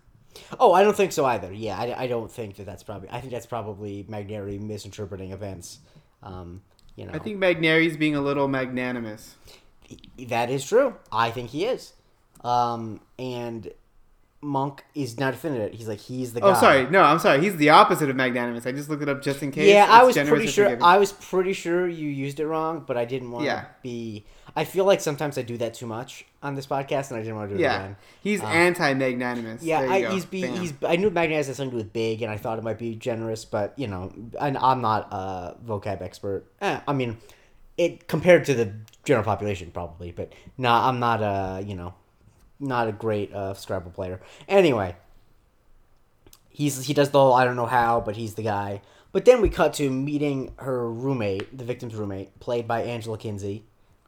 [0.60, 1.52] Oh, I don't think so either.
[1.52, 3.08] Yeah, I, I don't think that that's probably.
[3.10, 5.78] I think that's probably Magneri misinterpreting events.
[6.22, 6.62] Um,
[6.96, 9.36] you know, I think Magneri's being a little magnanimous.
[10.28, 10.94] that is true.
[11.10, 11.92] I think he is.
[12.44, 13.70] Um, and
[14.44, 15.74] Monk is not it.
[15.74, 16.50] He's like he's the guy.
[16.50, 16.90] Oh, sorry.
[16.90, 17.40] No, I'm sorry.
[17.40, 18.66] He's the opposite of magnanimous.
[18.66, 19.72] I just looked it up just in case.
[19.72, 20.64] Yeah, I was pretty sure.
[20.64, 20.82] forgiving.
[20.82, 24.26] I was pretty sure you used it wrong, but I didn't want to be.
[24.54, 27.36] I feel like sometimes I do that too much on this podcast, and I didn't
[27.36, 27.96] want to do it yeah, again.
[28.20, 29.62] he's Um, anti-magnanimous.
[29.62, 30.74] Yeah, I, he's be, he's.
[30.82, 32.96] I knew magnanimous had something to do with big, and I thought it might be
[32.96, 36.46] generous, but you know, and I'm not a vocab expert.
[36.60, 37.18] Eh, I mean,
[37.78, 38.74] it compared to the
[39.04, 41.94] general population, probably, but no, I'm not a you know,
[42.62, 44.20] not a great uh, Scrabble player.
[44.48, 44.96] Anyway,
[46.48, 48.82] he's he does the whole I don't know how, but he's the guy.
[49.12, 53.64] But then we cut to meeting her roommate, the victim's roommate, played by Angela Kinsey,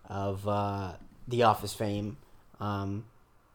[0.06, 0.92] of uh,
[1.28, 2.16] The Office fame.
[2.58, 3.04] Um,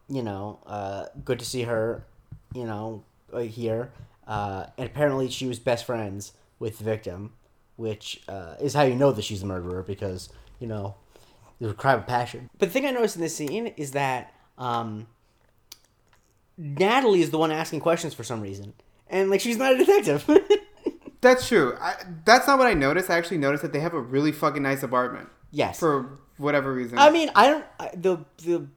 [0.08, 2.06] you know, uh, good to see her,
[2.54, 3.92] you know, uh, here.
[4.28, 7.34] Uh, and apparently she was best friends with the victim,
[7.78, 10.96] which uh, is how you know that she's the murderer because, you know,
[11.60, 12.50] there's a crime of passion.
[12.58, 15.08] But the thing I noticed in this scene is that um,
[16.58, 18.74] Natalie is the one asking questions for some reason.
[19.10, 20.30] And, like, she's not a detective.
[21.22, 21.76] That's true.
[21.80, 23.10] I, that's not what I noticed.
[23.10, 25.78] I actually noticed that they have a really fucking nice apartment yes.
[25.78, 26.98] for whatever reason.
[26.98, 27.66] I mean, I don't.
[27.80, 28.68] I, the the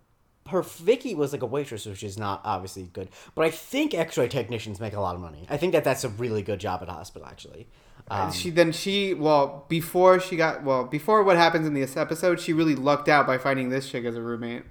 [0.49, 3.09] her Vicky was like a waitress, which is not obviously good.
[3.35, 5.47] But I think X-ray technicians make a lot of money.
[5.49, 7.69] I think that that's a really good job at a hospital, actually.
[8.09, 12.41] Um, she then she well before she got well before what happens in this episode
[12.41, 14.65] she really lucked out by finding this chick as a roommate.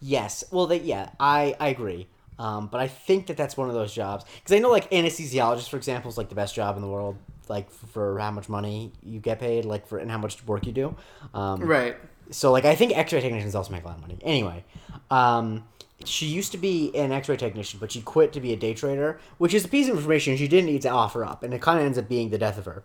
[0.00, 0.44] Yes.
[0.50, 2.08] Well, they, yeah, I I agree.
[2.38, 5.68] Um, but I think that that's one of those jobs because I know like anesthesiologist,
[5.68, 7.16] for example, is like the best job in the world.
[7.48, 10.72] Like for how much money you get paid, like for and how much work you
[10.72, 10.96] do.
[11.32, 11.96] Um, Right.
[12.30, 14.18] So like I think X-ray technicians also make a lot of money.
[14.22, 14.64] Anyway,
[15.10, 15.64] um,
[16.04, 19.18] she used to be an X-ray technician, but she quit to be a day trader,
[19.38, 21.78] which is a piece of information she didn't need to offer up, and it kind
[21.80, 22.84] of ends up being the death of her.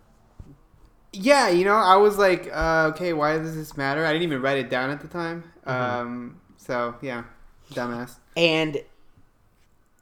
[1.12, 4.04] Yeah, you know, I was like, uh, okay, why does this matter?
[4.04, 5.44] I didn't even write it down at the time.
[5.64, 6.00] Mm-hmm.
[6.00, 7.24] Um, so yeah,
[7.72, 8.16] dumbass.
[8.36, 8.82] And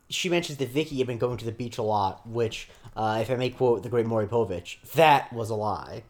[0.09, 3.31] she mentions that Vicky had been going to the beach a lot, which, uh, if
[3.31, 6.03] I may quote the great Maury Povich, that was a lie.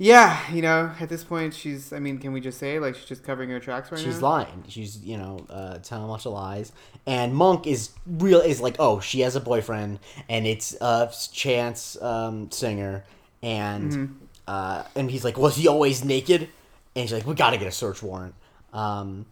[0.00, 1.92] Yeah, you know, at this point, she's.
[1.92, 4.12] I mean, can we just say like she's just covering her tracks right She's now?
[4.12, 4.64] She's lying.
[4.68, 6.70] She's you know uh, telling a bunch of lies.
[7.04, 12.00] And Monk is real is like, oh, she has a boyfriend, and it's a Chance
[12.00, 13.04] um, Singer,
[13.42, 14.12] and Mm-hmm.
[14.46, 16.48] uh, and he's like, was he always naked?
[16.94, 18.34] And she's like, we got to get a search warrant.
[18.72, 19.26] Um,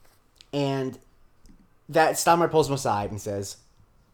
[0.52, 0.98] and
[1.88, 3.58] that Stottlemeyer pulls him aside and says,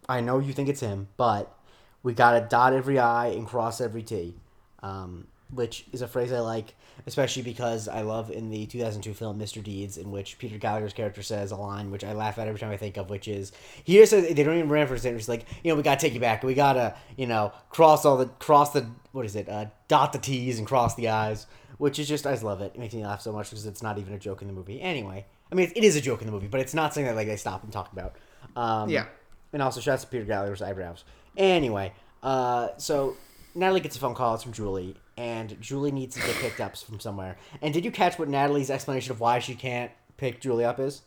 [0.08, 1.56] I know you think it's him, but
[2.02, 4.34] we got to dot every I and cross every T.
[4.82, 6.74] Um, which is a phrase I like,
[7.06, 9.62] especially because I love in the 2002 film Mr.
[9.62, 12.70] Deeds, in which Peter Gallagher's character says a line which I laugh at every time
[12.70, 13.52] I think of, which is
[13.84, 15.14] he just says they don't even reference it.
[15.14, 16.42] It's like you know we gotta take you back.
[16.42, 19.48] We gotta you know cross all the cross the what is it?
[19.48, 21.46] Uh, dot the T's and cross the I's,
[21.82, 22.70] which is just I just love it.
[22.76, 24.80] It makes me laugh so much because it's not even a joke in the movie.
[24.80, 27.16] Anyway, I mean it, is a joke in the movie, but it's not something that
[27.16, 28.14] like they stop and talk about.
[28.54, 29.06] Um, Yeah.
[29.52, 31.02] and also shouts to Peter Gallagher's eyebrows.
[31.36, 31.92] Anyway,
[32.22, 33.16] uh, so
[33.56, 34.34] Natalie gets a phone call.
[34.34, 37.36] It's from Julie, and Julie needs to get picked up from somewhere.
[37.60, 41.02] And did you catch what Natalie's explanation of why she can't pick Julie up is?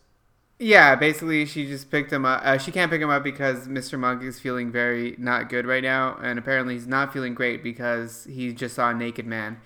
[0.58, 2.42] Yeah, basically, she just picked him up.
[2.44, 3.98] Uh, she can't pick him up because Mr.
[3.98, 8.24] Monk is feeling very not good right now, and apparently he's not feeling great because
[8.30, 9.56] he just saw a naked man.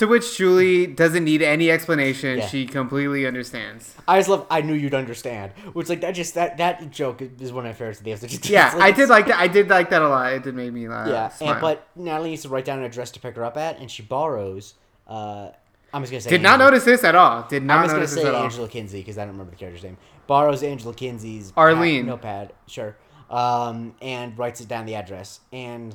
[0.00, 2.38] To which Julie doesn't need any explanation.
[2.38, 2.46] Yeah.
[2.48, 3.94] She completely understands.
[4.08, 4.46] I just love.
[4.50, 5.52] I knew you'd understand.
[5.74, 8.28] Which like that just that that joke is one of my favorites of the episode.
[8.30, 9.38] Just- Yeah, like- I did like that.
[9.38, 10.32] I did like that a lot.
[10.32, 11.38] It did make me laugh.
[11.42, 13.78] Yeah, and, but Natalie needs to write down an address to pick her up at,
[13.78, 14.72] and she borrows.
[15.06, 15.50] Uh,
[15.92, 16.30] I'm just gonna say.
[16.30, 17.42] did not notice this at all.
[17.46, 18.44] Did I'm not just gonna notice say at all.
[18.44, 19.98] Angela Kinsey because I don't remember the character's name.
[20.26, 22.06] Borrows Angela Kinsey's Arlene.
[22.06, 22.96] notepad, sure,
[23.28, 25.40] um, and writes it down the address.
[25.52, 25.94] And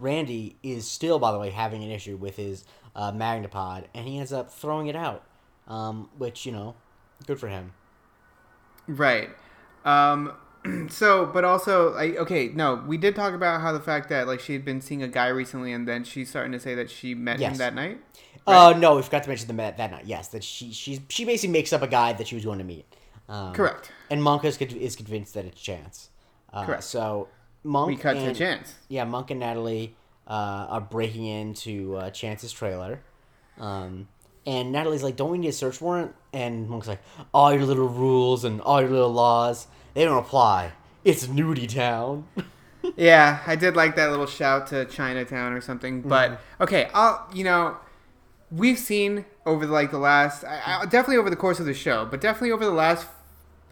[0.00, 2.64] Randy is still, by the way, having an issue with his
[2.96, 5.24] uh, Magnapod, and he ends up throwing it out,
[5.68, 6.74] um, which you know,
[7.26, 7.72] good for him.
[8.86, 9.30] Right.
[9.84, 10.32] Um,
[10.88, 14.40] so, but also, like, okay, no, we did talk about how the fact that like
[14.40, 17.14] she had been seeing a guy recently, and then she's starting to say that she
[17.14, 18.00] met him that night.
[18.46, 20.04] Uh, no, we forgot to mention the met that night.
[20.06, 22.64] Yes, that she she she basically makes up a guy that she was going to
[22.64, 22.84] meet.
[23.28, 23.90] Um, Correct.
[24.10, 26.10] And Monk is, is convinced that it's Chance.
[26.52, 26.84] Uh, Correct.
[26.84, 27.28] So
[27.64, 28.74] Monk We cut and, to Chance.
[28.88, 29.96] Yeah, Monk and Natalie
[30.26, 33.00] uh, are breaking into uh, Chance's trailer.
[33.58, 34.08] Um,
[34.46, 37.00] and Natalie's like, "Don't we need a search warrant?" And Monk's like,
[37.32, 40.72] "All your little rules and all your little laws, they don't apply.
[41.04, 42.26] It's nudie town."
[42.98, 46.02] Yeah, I did like that little shout to Chinatown or something.
[46.02, 47.78] But okay, I'll you know,
[48.50, 51.74] we've seen over the, like the last, I, I, definitely over the course of the
[51.74, 53.06] show, but definitely over the last,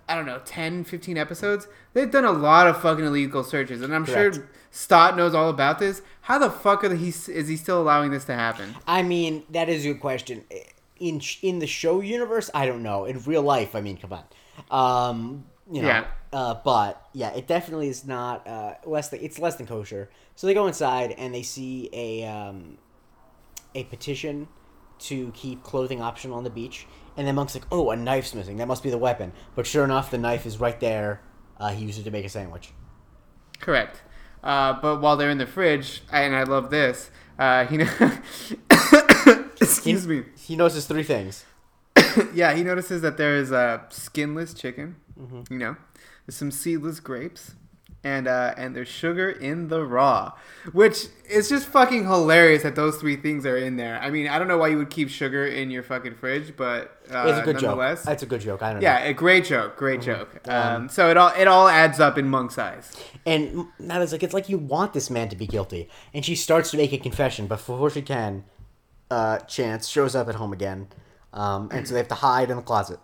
[0.09, 3.95] I don't know, 10, 15 episodes, they've done a lot of fucking illegal searches, and
[3.95, 4.35] I'm Correct.
[4.37, 6.03] sure Stott knows all about this.
[6.23, 8.75] How the fuck are he is he still allowing this to happen?
[8.87, 10.45] I mean, that is a good question.
[10.99, 13.05] In in the show universe, I don't know.
[13.05, 14.25] In real life, I mean, come on.
[14.71, 16.05] Um, you know, Yeah.
[16.33, 20.09] Uh, but yeah, it definitely is not uh, less than it's less than kosher.
[20.35, 22.79] So they go inside and they see a um,
[23.75, 24.49] a petition
[25.01, 26.87] to keep clothing optional on the beach,
[27.17, 28.57] and then Monk's like, "Oh, a knife's missing.
[28.57, 31.21] That must be the weapon." But sure enough, the knife is right there.
[31.59, 32.73] Uh, he used it to make a sandwich.
[33.61, 34.03] Correct.
[34.43, 37.77] Uh, but while they're in the fridge, and I love this, uh, he
[39.61, 40.25] excuse me.
[40.37, 41.45] He notices three things.
[42.35, 44.97] yeah, he notices that there is a skinless chicken.
[45.19, 45.53] Mm-hmm.
[45.53, 45.77] You know,
[46.27, 47.55] there's some seedless grapes,
[48.05, 50.33] and uh, and there's sugar in the raw,
[50.73, 53.99] which is just fucking hilarious that those three things are in there.
[54.01, 57.01] I mean, I don't know why you would keep sugar in your fucking fridge, but
[57.13, 57.79] uh, It's a good joke.
[58.03, 58.63] That's a good joke.
[58.63, 59.11] I don't yeah, know.
[59.11, 60.41] a great joke, great joke.
[60.49, 62.93] Um, Um, so it all it all adds up in Monk's eyes.
[63.25, 65.89] And Natalie's like, it's like you want this man to be guilty.
[66.13, 68.45] And she starts to make a confession, but before she can,
[69.11, 70.89] uh, Chance shows up at home again.
[71.33, 72.99] Um, and so they have to hide in the closet.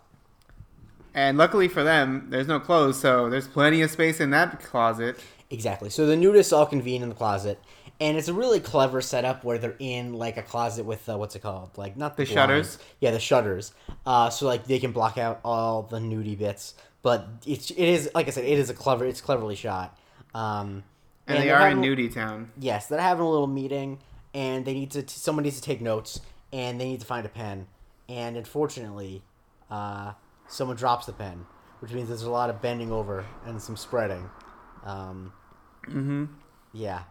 [1.18, 5.18] And luckily for them, there's no clothes, so there's plenty of space in that closet.
[5.50, 5.90] Exactly.
[5.90, 7.60] So the nudists all convene in the closet.
[7.98, 11.34] And it's a really clever setup where they're in like a closet with uh, what's
[11.34, 11.76] it called?
[11.76, 12.78] Like not the, The shutters?
[13.00, 13.72] Yeah, the shutters.
[14.06, 16.74] Uh, so like they can block out all the nudie bits.
[17.02, 19.04] But it's it is like I said, it is a clever.
[19.04, 19.98] It's cleverly shot.
[20.34, 20.84] Um,
[21.26, 22.52] And, they they're are in having- Nudie Town.
[22.60, 23.98] Yes, they're having a little meeting,
[24.34, 25.02] and they need to.
[25.08, 26.20] Someone needs to take notes,
[26.52, 27.66] and they need to find a pen.
[28.08, 29.22] And unfortunately,
[29.68, 30.12] uh,
[30.48, 31.46] someone drops the pen,
[31.80, 34.28] which means there's a lot of bending over and some spreading.
[34.84, 35.32] Um,
[35.86, 36.24] Mm-hmm.
[36.74, 37.04] yeah,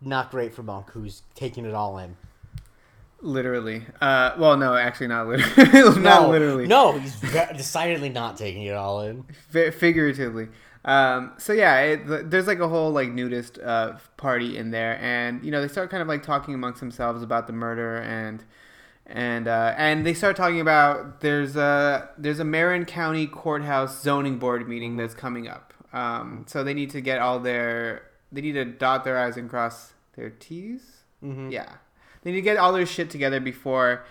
[0.00, 2.16] not great for Monk, who's taking it all in.
[3.20, 3.86] Literally.
[4.00, 6.00] Uh, well, no, actually, not literally.
[6.00, 6.66] not no, literally.
[6.66, 9.22] No, he's decidedly not taking it all in.
[9.50, 10.48] Fi- figuratively.
[10.84, 15.44] Um, so yeah, it, there's like a whole like nudist uh, party in there, and
[15.44, 18.42] you know they start kind of like talking amongst themselves about the murder, and
[19.12, 24.38] and uh, and they start talking about there's a there's a Marin County Courthouse zoning
[24.38, 25.72] board meeting that's coming up.
[25.92, 29.48] Um, so they need to get all their they need to dot their i's and
[29.48, 31.04] cross their t's.
[31.22, 31.50] Mm-hmm.
[31.50, 31.68] Yeah.
[32.22, 34.04] They need to get all their shit together before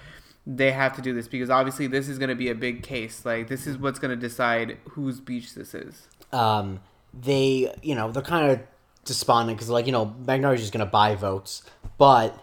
[0.45, 3.25] they have to do this because obviously this is going to be a big case.
[3.25, 6.07] Like this is what's going to decide whose beach this is.
[6.31, 6.79] um,
[7.13, 8.59] they, you know, they're kind of
[9.05, 11.63] despondent because, like, you know, Magnolia's just going to buy votes.
[11.97, 12.37] But,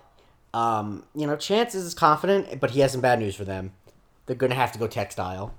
[0.55, 3.73] um, you know, Chance is confident, but he has some bad news for them.
[4.27, 5.55] They're to have to go textile.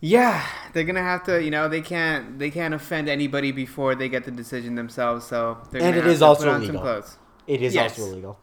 [0.00, 4.08] Yeah, they're to have to, you know, they can't they can't offend anybody before they
[4.08, 7.04] get the decision themselves, so they're And gonna it is also illegal.
[7.48, 7.98] It is Yes.
[7.98, 8.38] also illegal.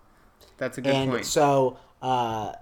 [0.58, 1.26] That's a good and point.
[1.26, 2.54] so, uh,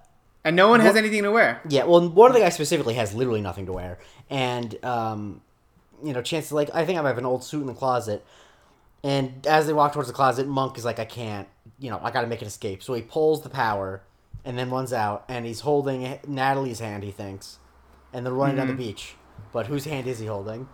[0.46, 1.62] And no one has What- anything to wear.
[1.70, 3.98] yeah, well, one of the guys specifically has literally nothing to wear.
[4.30, 5.42] And, um,
[6.04, 8.26] you know, Chance is like, I think I have an old suit in the closet.
[9.04, 12.10] And as they walk towards the closet, Monk is like, I can't, you know, I
[12.12, 12.82] got to make an escape.
[12.82, 14.02] So he pulls the power
[14.46, 15.26] and then runs out.
[15.28, 17.60] And he's holding Natalie's hand, he thinks.
[18.14, 19.16] And they're running down the beach.
[19.52, 20.70] But whose hand is he holding?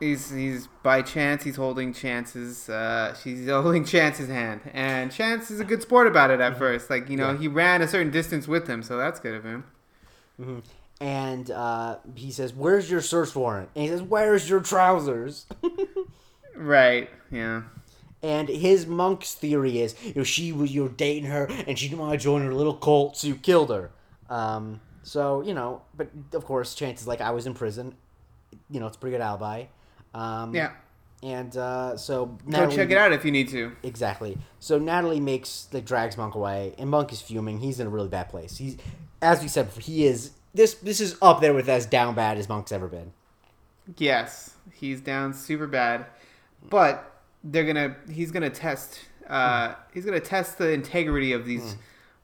[0.00, 4.60] He's he's by chance he's holding Chance's uh she's holding Chance's hand.
[4.72, 6.88] And Chance is a good sport about it at first.
[6.88, 7.38] Like, you know, Yeah.
[7.38, 9.64] he ran a certain distance with him, so that's good of him.
[11.00, 13.70] And uh, he says, Where's your search warrant?
[13.74, 15.46] And he says, Where's your trousers?
[16.58, 17.08] Right.
[17.30, 17.62] Yeah.
[18.22, 22.00] And his monk's theory is, you know, she was you're dating her, and she didn't
[22.00, 23.90] want to join her little cult, so you killed her.
[24.28, 27.94] Um, so you know, but of course, Chance is like, I was in prison.
[28.70, 29.66] You know, it's a pretty good alibi.
[30.14, 30.72] Um, Yeah.
[31.22, 33.72] And uh, so Go check it out if you need to.
[33.82, 34.38] Exactly.
[34.60, 37.58] So Natalie makes like drags Monk away, and Monk is fuming.
[37.58, 38.56] He's in a really bad place.
[38.56, 38.76] He's,
[39.20, 40.74] as we said, before, he is this.
[40.74, 43.12] This is up there with as down bad as Monk's ever been.
[43.96, 46.06] Yes, he's down super bad,
[46.68, 47.96] but they're gonna.
[48.10, 49.00] He's gonna test.
[49.28, 51.76] Uh, he's gonna test the integrity of these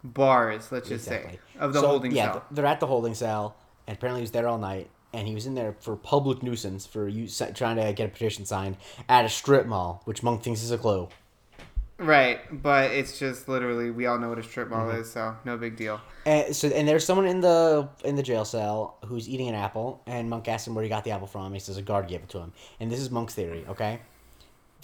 [0.02, 0.70] bars.
[0.72, 1.34] Let's just Exactly.
[1.34, 2.44] say of the So, holding yeah, cell.
[2.50, 4.90] they're at the holding cell, and apparently he was there all night.
[5.12, 8.44] and he was in there for public nuisance for you trying to get a petition
[8.44, 8.76] signed
[9.08, 11.08] at a strip mall, which Monk thinks is a clue.
[11.98, 15.02] Right, but it's just literally we all know what a strip mall Mm-hmm.
[15.02, 16.00] is, so no big deal.
[16.26, 20.02] And so, and there's someone in the in the jail cell who's eating an apple,
[20.06, 21.52] and Monk asks him where he got the apple from.
[21.52, 24.00] He says a guard gave it to him, and this is Monk's theory, okay?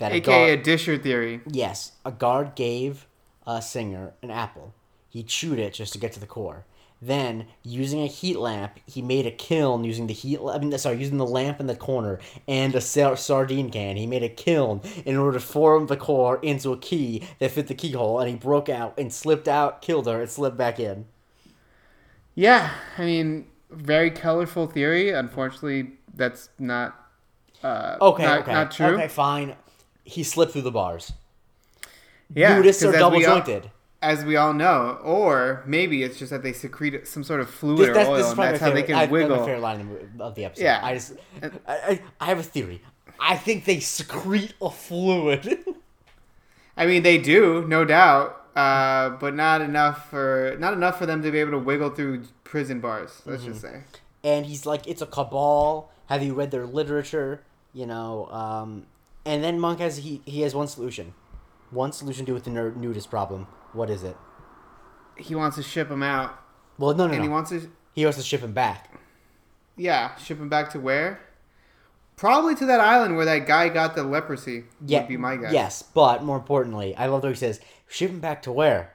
[0.01, 1.41] That a AKA guard, a Disher theory.
[1.47, 3.07] yes, a guard gave
[3.47, 4.75] a singer an apple.
[5.09, 6.65] He chewed it just to get to the core.
[7.03, 10.39] Then, using a heat lamp, he made a kiln using the heat.
[10.39, 13.97] I mean, sorry, using the lamp in the corner and a sar- sardine can.
[13.97, 17.69] He made a kiln in order to form the core into a key that fit
[17.69, 21.07] the keyhole, and he broke out and slipped out, killed her, and slipped back in.
[22.35, 25.11] Yeah, I mean, very colorful theory.
[25.11, 26.97] Unfortunately, that's not.
[27.63, 28.87] Uh, Okay, not, okay, not true.
[28.97, 29.55] okay, fine.
[30.05, 31.13] He slipped through the bars.
[32.35, 33.71] Yeah, Nudists are double all- jointed.
[34.03, 37.79] as we all know, or maybe it's just that they secrete some sort of fluid
[37.81, 39.37] This, or that's, oil, and that's how they can I, that's wiggle.
[39.37, 40.63] my favorite line of the, episode.
[40.65, 40.81] Yeah.
[40.83, 41.13] I just,
[41.69, 42.81] I, I, have a theory.
[43.19, 45.65] I think they secrete a fluid.
[46.77, 51.23] I mean, they do, no doubt, uh, but not enough for not enough for them
[51.23, 53.21] to be able to wiggle through prison bars.
[53.27, 53.77] Let's just Mm-hmm.
[53.77, 53.83] say.
[54.25, 55.91] and he's like, it's a cabal.
[56.07, 57.43] Have you read their literature?
[57.75, 58.87] You know, um,
[59.25, 61.15] and then Monk has he he has one solution,
[61.71, 63.47] one solution to do with the ner- nudist problem.
[63.73, 64.17] What is it?
[65.17, 66.39] He wants to ship him out,
[66.79, 67.23] Well, no, no, and no.
[67.23, 68.91] he wants to, he wants to ship him back.
[69.77, 71.21] yeah, ship him back to where?
[72.17, 74.65] Probably to that island where that guy got the leprosy.
[74.87, 75.53] Yeah, would be my guess.
[75.53, 78.93] Yes, but more importantly, I love the way he says, "Ship him back to where?"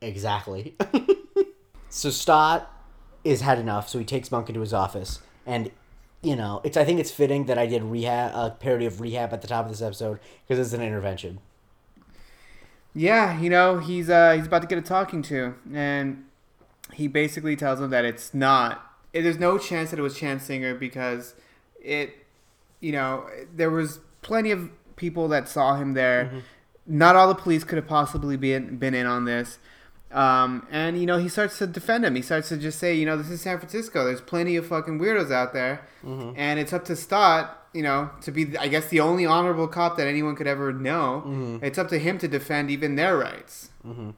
[0.00, 0.74] Exactly.
[1.88, 2.68] so Stott
[3.24, 5.70] is had enough, so he takes Monk into his office, and
[6.22, 6.76] you know, it's.
[6.76, 9.64] I think it's fitting that I did rehab a parody of rehab at the top
[9.64, 11.40] of this episode because it's an intervention.
[12.94, 16.24] Yeah, you know, he's uh he's about to get a talking to, and
[16.92, 18.86] he basically tells him that it's not.
[19.12, 21.34] There's no chance that it was Chance Singer because
[21.80, 22.14] it,
[22.80, 26.42] you know, there was plenty of people that saw him there.
[26.86, 29.58] Not all the police could have possibly been been in on this.
[30.12, 32.14] Um, and you know, he starts to defend him.
[32.14, 34.04] He starts to just say, you know, this is San Francisco.
[34.04, 36.32] There's plenty of fucking weirdos out there, mm-hmm.
[36.36, 39.96] and it's up to Stott, you know, to be, I guess, the only honorable cop
[39.96, 41.22] that anyone could ever know.
[41.26, 41.64] Mm-hmm.
[41.64, 43.70] It's up to him to defend even their rights.
[43.86, 44.10] Mm-hmm.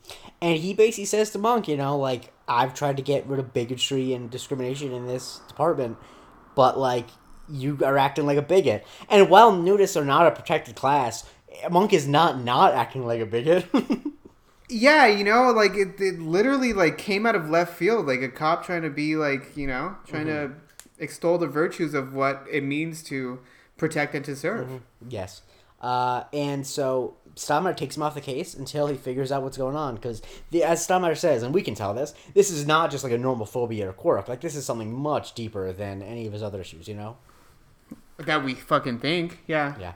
[0.43, 3.53] And he basically says to Monk, you know, like I've tried to get rid of
[3.53, 5.97] bigotry and discrimination in this department,
[6.55, 7.07] but like
[7.49, 8.85] you are acting like a bigot.
[9.09, 11.25] And while nudists are not a protected class,
[11.71, 13.67] Monk is not not acting like a bigot.
[14.69, 18.29] Yeah, you know, like it, it literally like came out of left field, like a
[18.29, 20.53] cop trying to be like, you know, trying to
[20.99, 23.41] extol the virtues of what it means to
[23.77, 24.81] protect and to serve.
[25.09, 25.43] yes.
[25.81, 29.77] Uh, and so Stottlemeyer takes him off the case until he figures out what's going
[29.77, 29.97] on.
[29.97, 33.13] Because, the as Stottlemeyer says, and we can tell this, this is not just like
[33.13, 34.29] a normal phobia or quirk.
[34.29, 37.19] Like, this is something much deeper than any of his other issues, you know?
[38.17, 39.75] That we fucking think, yeah.
[39.79, 39.93] Yeah.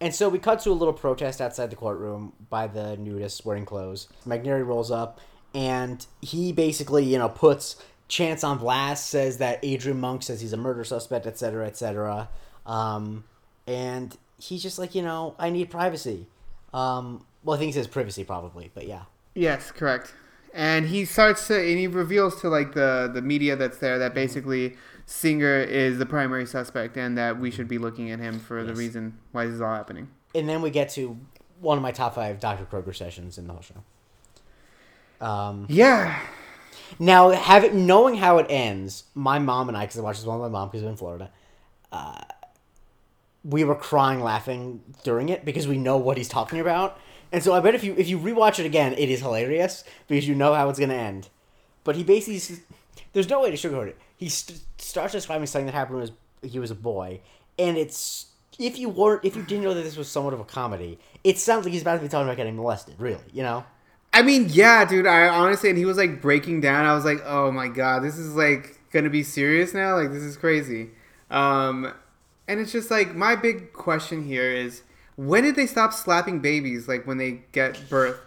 [0.00, 3.64] And so we cut to a little protest outside the courtroom by the nudists wearing
[3.64, 4.08] clothes.
[4.26, 5.20] McNary rolls up
[5.54, 7.76] and he basically, you know, puts
[8.06, 12.28] Chance on blast, says that Adrian Monk says he's a murder suspect, etc., etc.
[12.66, 13.24] Um,
[13.66, 16.26] and he's just like, you know, I need privacy.
[16.74, 19.04] Um, well, I think he says privacy probably, but yeah.
[19.34, 20.12] Yes, correct.
[20.52, 24.14] And he starts to, and he reveals to like the the media that's there that
[24.14, 28.64] basically Singer is the primary suspect and that we should be looking at him for
[28.64, 30.08] the reason why this is all happening.
[30.34, 31.18] And then we get to
[31.60, 32.64] one of my top five Dr.
[32.64, 35.26] Kroger sessions in the whole show.
[35.26, 36.18] Um, Yeah,
[36.98, 40.26] Now, have it, knowing how it ends, my mom and I, because I watched this
[40.26, 41.30] one with my mom because we're in Florida,
[41.92, 42.20] uh,
[43.44, 46.98] we were crying laughing during it because we know what he's talking about.
[47.30, 50.26] And so I bet if you if you rewatch it again, it is hilarious because
[50.26, 51.28] you know how it's gonna end.
[51.82, 52.62] But he basically,
[53.12, 53.98] there's no way to sugarcoat it.
[54.16, 57.20] He st- starts describing something that happened when he was, a boy,
[57.58, 58.26] and it's
[58.58, 61.38] if you weren't if you didn't know that this was somewhat of a comedy, it
[61.38, 62.94] sounds like he's about to be talking about getting molested.
[62.98, 63.64] Really, you know?
[64.12, 65.06] I mean, yeah, dude.
[65.06, 66.84] I honestly, and he was like breaking down.
[66.84, 69.96] I was like, oh my god, this is like gonna be serious now.
[69.96, 70.90] Like this is crazy.
[71.30, 71.92] Um,
[72.46, 74.82] and it's just like my big question here is,
[75.16, 76.86] when did they stop slapping babies?
[76.86, 78.18] Like when they get birthed?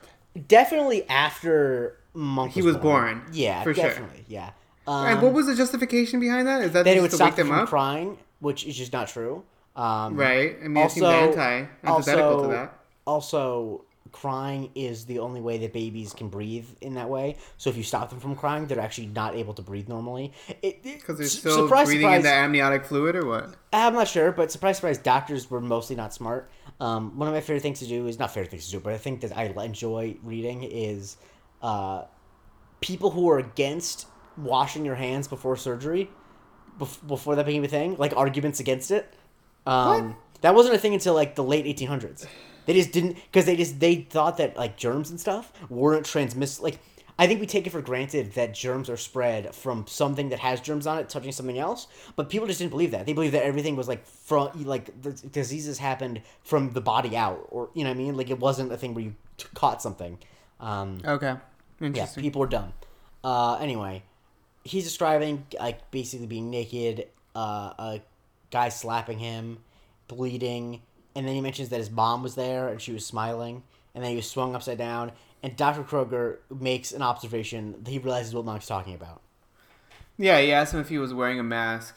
[0.47, 3.93] Definitely after Monk He was born, Yeah, for sure.
[4.28, 4.51] Yeah.
[4.88, 6.62] Um, and what was the justification behind that?
[6.62, 7.70] Is that that it would to stop wake them from up?
[7.70, 9.44] crying, which is just not true.
[9.76, 10.58] Um, Right.
[10.64, 12.80] I mean, Also- anti antithetical to that.
[13.06, 13.84] Also,
[14.14, 17.36] crying is the only way that babies can breathe in that way.
[17.58, 20.32] So if you stop them from crying, they're actually not able to breathe normally.
[20.62, 23.50] Because they're still surprise, breathing surprise, in the amniotic fluid, or what?
[23.74, 26.50] I'm not sure, but surprise, surprise, doctors were mostly not smart.
[26.80, 28.94] Um, one of my favorite things to do is not favorite things to do, but
[28.94, 31.18] I think that I enjoy reading is
[31.62, 32.04] uh,
[32.82, 34.08] people who are against
[34.38, 36.10] washing your hands before surgery.
[36.80, 39.14] bef- before that became a thing, like arguments against it.
[39.66, 42.28] Um, that wasn't a thing until like the late 1800s.
[42.66, 46.62] They just didn't because they just they thought that like germs and stuff weren't transmiss
[46.62, 46.80] like.
[47.20, 50.62] I think we take it for granted that germs are spread from something that has
[50.62, 53.08] germs on it touching something else, but people just didn't believe that.
[53.08, 57.48] They believed that everything was like from like the diseases happened from the body out,
[57.50, 58.16] or you know what I mean.
[58.18, 60.20] Like it wasn't a thing where you t- caught something.
[60.60, 61.36] Um, Okay.
[61.82, 62.74] yeah, people were dumb.
[63.24, 64.04] Uh, anyway,
[64.68, 68.01] he's describing like basically being naked, uh, a
[68.51, 69.59] guy slapping him,
[70.07, 70.82] bleeding,
[71.15, 73.63] and then he mentions that his mom was there and she was smiling,
[73.95, 75.11] and then he was swung upside down.
[75.43, 75.84] And Dr.
[75.84, 79.22] Kroger makes an observation that he realizes what Monk's talking about.
[80.18, 81.95] Yeah, he asked him if he was wearing a mask.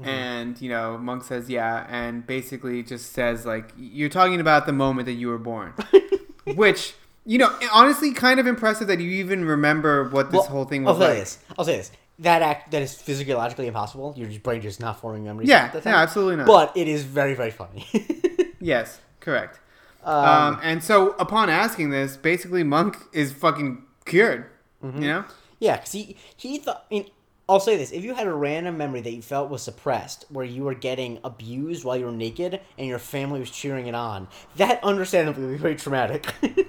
[0.00, 0.08] Mm-hmm.
[0.08, 4.72] And, you know, Monk says yeah, and basically just says, like, you're talking about the
[4.72, 5.74] moment that you were born.
[6.46, 6.94] Which,
[7.26, 10.86] you know, honestly, kind of impressive that you even remember what this Well, whole thing
[10.86, 11.18] I'll was say like.
[11.18, 11.38] this.
[11.58, 11.90] I'll say this.
[12.20, 14.14] That act that is physiologically impossible.
[14.16, 15.48] Your brain just not forming memories.
[15.48, 16.46] Yeah, yeah, absolutely not.
[16.46, 17.86] But it is very very funny.
[18.60, 19.58] yes, correct.
[20.04, 24.46] um, Um, and so upon asking this, basically Monk is fucking cured.
[24.84, 25.02] Mm-hmm.
[25.02, 25.24] You know?
[25.58, 26.84] Yeah, because he he thought.
[26.90, 27.06] I mean,
[27.48, 30.44] I'll say this: if you had a random memory that you felt was suppressed, where
[30.44, 34.28] you were getting abused while you were naked and your family was cheering it on,
[34.56, 36.32] that understandably would be very traumatic.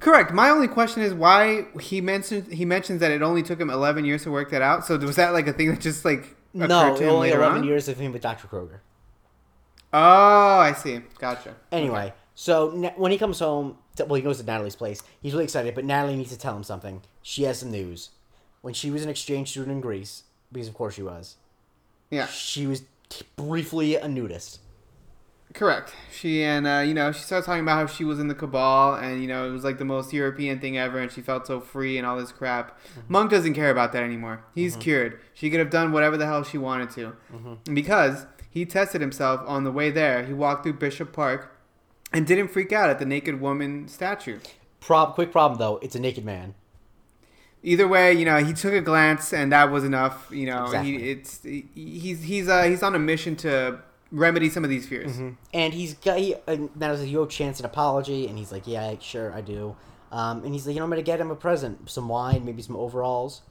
[0.00, 0.32] Correct.
[0.32, 4.04] My only question is why he mentioned he mentions that it only took him 11
[4.04, 4.84] years to work that out.
[4.84, 7.40] So was that like a thing that just like occurred no, to him only later
[7.42, 7.64] eleven on?
[7.64, 8.80] years of him with Doctor Kroger.
[9.92, 11.00] Oh, I see.
[11.18, 11.54] Gotcha.
[11.72, 15.02] Anyway, so Na- when he comes home, to, well, he goes to Natalie's place.
[15.22, 17.00] He's really excited, but Natalie needs to tell him something.
[17.22, 18.10] She has some news.
[18.60, 21.36] When she was an exchange student in Greece, because of course she was,
[22.10, 22.26] Yeah.
[22.26, 24.58] she was t- briefly a nudist.
[25.56, 25.94] Correct.
[26.12, 28.94] She and uh, you know she starts talking about how she was in the cabal
[28.94, 31.60] and you know it was like the most European thing ever and she felt so
[31.60, 32.78] free and all this crap.
[33.08, 34.44] Monk doesn't care about that anymore.
[34.54, 35.18] He's cured.
[35.32, 37.16] She could have done whatever the hell she wanted to,
[37.66, 40.24] And because he tested himself on the way there.
[40.24, 41.58] He walked through Bishop Park
[42.12, 44.38] and didn't freak out at the naked woman statue.
[44.80, 46.54] Prob- quick problem though, it's a naked man.
[47.62, 50.28] Either way, you know he took a glance and that was enough.
[50.30, 50.98] You know Exactly.
[50.98, 53.80] he it's he- he's he's uh, he's on a mission to
[54.12, 55.18] remedy some of these fears.
[55.52, 58.52] And he's got he and that was like, you owe Chance an apology, and he's
[58.52, 59.76] like, yeah, sure, I do.
[60.12, 62.62] Um, and he's like, you know, I'm gonna get him a present, some wine, maybe
[62.62, 63.42] some overalls.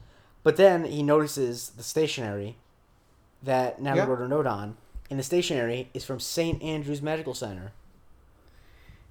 [0.43, 2.57] But then he notices the stationery
[3.43, 4.07] that Natalie Yeah.
[4.09, 4.77] wrote a note on,
[5.09, 6.61] and the stationery is from St.
[6.63, 7.73] Andrew's Medical Center.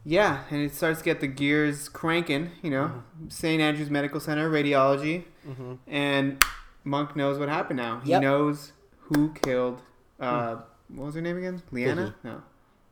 [0.07, 2.87] Yeah, and it starts to get the gears cranking, you know.
[2.89, 3.29] Mm-hmm.
[3.31, 3.61] St.
[3.63, 5.79] Andrew's Medical Center, radiology, Mhm.
[5.87, 6.43] and
[6.85, 8.01] Monk knows what happened now.
[8.01, 8.23] He Yep.
[8.23, 8.73] Knows
[9.09, 9.81] who killed,
[10.21, 10.57] uh,
[10.89, 11.63] what was her name again?
[11.71, 12.05] Leanna?
[12.07, 12.15] Vicky.
[12.25, 12.43] No.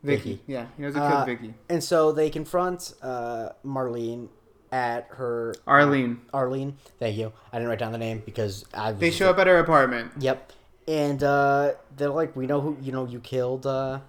[0.03, 0.30] Vicky.
[0.30, 0.43] Vicky.
[0.47, 1.55] Yeah, he knows who Uh, killed Vicky.
[1.68, 4.28] And so they confront uh, Marlene
[4.72, 6.20] at her Arlene.
[6.32, 6.76] Arlene.
[6.99, 7.32] Thank you.
[7.53, 8.93] I didn't write down the name because I.
[8.93, 10.12] They show up at her apartment.
[10.18, 10.53] Yep.
[10.88, 13.07] And uh, they're like, we know who you know.
[13.07, 13.66] You killed.
[13.66, 14.01] Uh,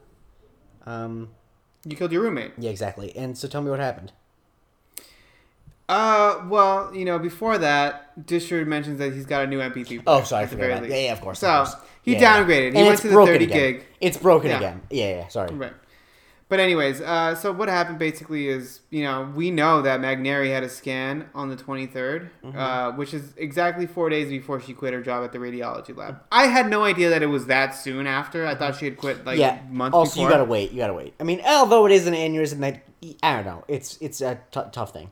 [0.86, 1.30] um.
[1.86, 2.54] You killed your roommate.
[2.58, 3.16] Yeah, exactly.
[3.16, 4.14] And so tell me what happened.
[5.90, 10.04] Uh, well, you know, before that, Disher mentions that he's got a new MP3.
[10.08, 10.90] Oh, sorry, I forgot that.
[10.90, 11.40] Yeah, yeah, of course.
[11.40, 11.82] So, of course.
[12.04, 12.44] he Yeah, yeah.
[12.46, 12.76] downgraded.
[12.78, 13.58] He went to the 30 again.
[13.58, 13.86] gig.
[14.00, 14.58] It's broken Yeah.
[14.58, 14.82] again.
[14.90, 15.28] Yeah, yeah.
[15.28, 15.54] Sorry.
[15.54, 15.74] Right.
[16.50, 20.62] But anyways, uh, so what happened basically is, you know, we know that Magnari had
[20.64, 22.58] a scan on the 23rd, Mm-hmm.
[22.58, 26.20] uh, which is exactly four days before she quit her job at the radiology lab.
[26.32, 28.46] I had no idea that it was that soon after.
[28.46, 29.60] I thought she had quit like yeah.
[29.70, 30.24] months Also, before.
[30.26, 30.72] you gotta wait.
[30.72, 31.14] You gotta wait.
[31.20, 32.84] I mean, although it is an aneurysm, that
[33.24, 33.64] I don't know.
[33.68, 35.10] It's it's a t- tough thing.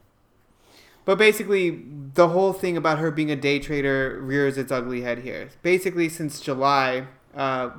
[1.05, 1.83] But basically,
[2.13, 5.49] the whole thing about her being a day trader rears its ugly head here.
[5.63, 7.71] Basically, since July uh,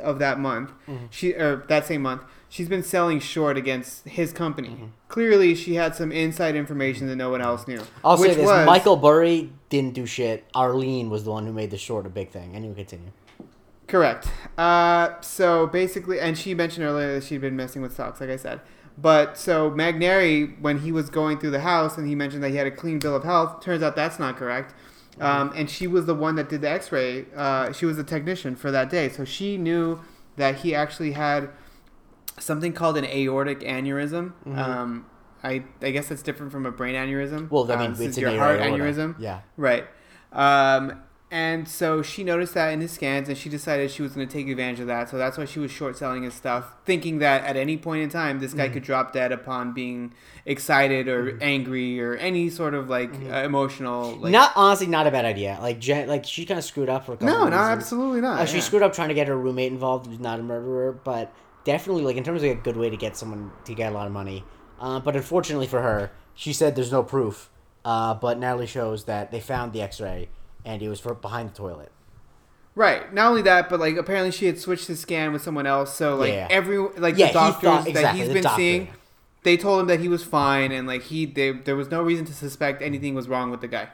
[0.00, 1.06] of that month, Mm-hmm.
[1.10, 4.68] she or that same month, she's been selling short against his company.
[4.70, 4.86] Mm-hmm.
[5.08, 7.80] Clearly, she had some inside information that no one else knew.
[8.04, 10.44] I'll say which this: was- Michael Burry didn't do shit.
[10.54, 12.54] Arlene was the one who made the short a big thing.
[12.54, 13.12] And you continue.
[13.86, 14.28] Correct.
[14.56, 18.36] Uh, so basically, and she mentioned earlier that she'd been messing with stocks, like I
[18.36, 18.60] said.
[18.98, 22.56] But so Magnari, when he was going through the house and he mentioned that he
[22.56, 24.74] had a clean bill of health, turns out that's not correct.
[25.20, 27.26] Um, and she was the one that did the X-ray.
[27.36, 30.00] Uh, she was a technician for that day, so she knew
[30.36, 31.50] that he actually had
[32.38, 34.32] something called an aortic aneurysm.
[34.56, 35.06] Um,
[35.44, 37.50] I, I guess that's different from a brain aneurysm.
[37.50, 38.82] Well, I Um, mean, this it's your heart aorta.
[38.82, 39.16] aneurysm.
[39.18, 39.40] Yeah.
[39.56, 39.84] Right.
[40.32, 41.02] Um,
[41.32, 44.32] and so she noticed that in his scans, and she decided she was going to
[44.32, 45.08] take advantage of that.
[45.08, 48.10] So that's why she was short selling his stuff, thinking that at any point in
[48.10, 48.58] time, this Mm-hmm.
[48.60, 50.12] guy could drop dead upon being
[50.46, 54.10] excited or angry or any sort of like uh, emotional.
[54.10, 54.30] Like, Mm-hmm.
[54.32, 55.58] not honestly, not a bad idea.
[55.60, 57.34] Like Jen, like she kind of screwed up for a couple.
[57.34, 58.40] no, no, absolutely not.
[58.40, 61.32] Uh, she screwed up trying to get her roommate involved, who's not a murderer, but
[61.64, 64.06] definitely, like, in terms of a good way to get someone to get a lot
[64.06, 64.44] of money.
[64.80, 67.48] Uh, but unfortunately for her, she said there's no proof.
[67.84, 70.28] Uh, but Natalie shows that they found the X-ray,
[70.64, 71.90] and it was for behind the toilet.
[72.74, 73.12] Right.
[73.12, 75.94] Not only that, but like apparently she had switched the scan with someone else.
[75.94, 76.48] So like Yeah.
[76.50, 78.56] every like Yeah, the he doctors thought- that he's been doctor.
[78.56, 78.88] seeing,
[79.42, 82.24] they told him that he was fine and like he they, there was no reason
[82.26, 83.88] to suspect anything was wrong with the guy.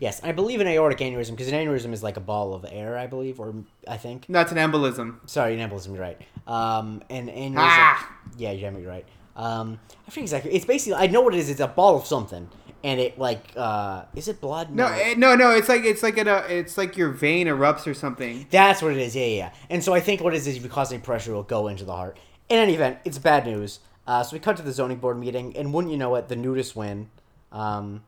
[0.00, 2.96] Yes, I believe in aortic aneurysm because an aneurysm is like a ball of air,
[2.96, 3.54] I believe, or
[3.86, 4.24] I think.
[4.28, 5.18] That's an embolism.
[5.26, 5.88] Sorry, an embolism.
[5.92, 6.20] You're right.
[6.46, 7.54] Um, an aneurysm.
[7.58, 8.16] Ah!
[8.38, 9.04] Yeah, you're you're right.
[9.36, 10.52] Um, I forget exactly.
[10.54, 11.50] It's basically I know what it is.
[11.50, 12.48] It's a ball of something,
[12.86, 14.70] and it like uh, is it blood?
[14.74, 15.50] No, eh, no, no.
[15.50, 18.46] It's like it's like a it's like your vein erupts or something.
[18.50, 19.16] That's what it is.
[19.16, 19.36] Yeah, yeah.
[19.36, 19.52] yeah.
[19.68, 21.42] And so I think what it is is if you cause any pressure, it will
[21.42, 22.16] go into the heart.
[22.48, 23.80] In any event, it's bad news.
[24.06, 26.36] Uh, so we cut to the zoning board meeting, and wouldn't you know it, the
[26.36, 27.10] nudists win.
[27.50, 28.04] Um,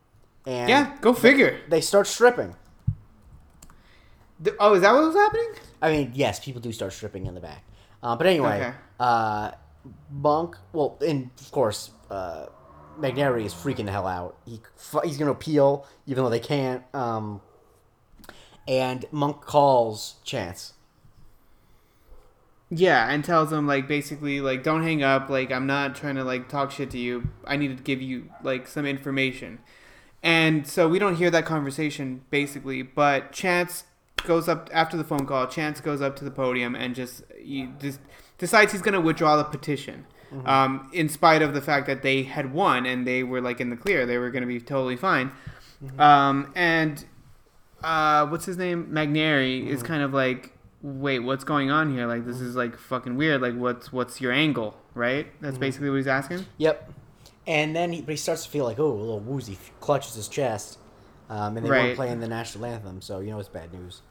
[0.46, 1.58] and Yeah, go figure.
[1.68, 2.54] They start stripping.
[4.44, 5.50] Th- Oh, is that what was happening?
[5.82, 7.64] I mean, yes, people do start stripping in the back.
[8.02, 8.72] Uh, but anyway, Okay.
[9.00, 9.50] uh,
[10.12, 12.46] Monk, well, and of course, uh,
[12.98, 14.36] McNary is freaking the hell out.
[14.44, 14.60] He
[15.04, 16.82] he's gonna appeal, even though they can't.
[16.94, 17.40] Um,
[18.66, 20.74] and Monk calls Chance.
[22.70, 25.30] Yeah, and tells him like basically like don't hang up.
[25.30, 27.28] Like I'm not trying to like talk shit to you.
[27.46, 29.58] I need to give you like some information.
[30.22, 33.84] And so we don't hear that conversation basically, but Chance
[34.24, 35.46] goes up after the phone call.
[35.46, 38.00] Chance goes up to the podium and just he just
[38.36, 40.06] decides he's going to withdraw the petition.
[40.44, 43.70] Um, in spite of the fact that they had won and they were like in
[43.70, 45.32] the clear, they were going to be totally fine.
[45.98, 47.04] Um, and
[47.82, 48.86] uh, what's his name?
[48.92, 50.52] Magnari is kind of like,
[50.82, 52.06] wait, what's going on here?
[52.06, 53.40] Like, this is like fucking weird.
[53.40, 55.26] Like, what's what's your angle, right?
[55.40, 56.46] That's basically what he's asking.
[56.58, 56.92] Yep.
[57.46, 59.56] And then he, but he starts to feel like, oh, a little woozy.
[59.80, 60.78] Clutches his chest.
[61.30, 61.82] Um, and they Right.
[61.84, 64.02] weren't playing the national anthem, so you know it's bad news.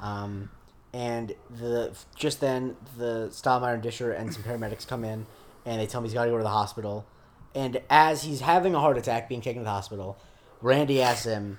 [0.00, 0.50] Um,
[0.92, 5.26] and the just then, the Stottlemeyer and Disher and some paramedics come in,
[5.66, 7.04] and they tell him he's got to go to the hospital.
[7.54, 10.16] And as he's having a heart attack, being taken to the hospital,
[10.62, 11.58] Randy asks him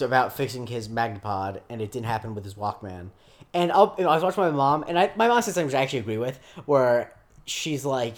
[0.00, 3.10] about fixing his Magnapod, and it didn't happen with his Walkman.
[3.54, 5.66] And I'll, you know, I was watching my mom, and I, my mom said something
[5.66, 7.14] which I actually agree with, where
[7.44, 8.16] she's like,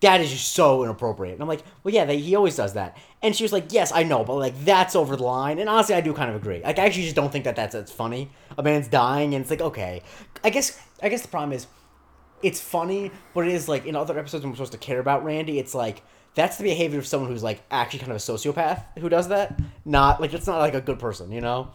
[0.00, 2.96] "That is just so inappropriate." And I'm like, "Well, yeah, they, he always does that."
[3.22, 5.94] And she was like, "Yes, I know, but like that's over the line." And honestly,
[5.94, 6.62] I do kind of agree.
[6.62, 8.30] Like, I actually just don't think that that's, that's funny.
[8.56, 10.02] A man's dying, and it's like, okay,
[10.44, 11.66] I guess I guess the problem is
[12.46, 15.24] it's funny, but it is like in other episodes when we're supposed to care about
[15.24, 16.02] Randy, it's like
[16.34, 19.58] that's the behavior of someone who's like actually kind of a sociopath who does that.
[19.84, 21.68] Not like it's not like a good person, you know.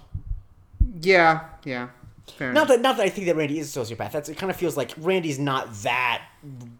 [1.01, 1.89] Yeah, yeah.
[2.37, 2.67] Fair Not enough.
[2.69, 4.11] that not that I think that Randy is a sociopath.
[4.11, 4.37] That's it.
[4.37, 6.23] Kind of feels like Randy's not that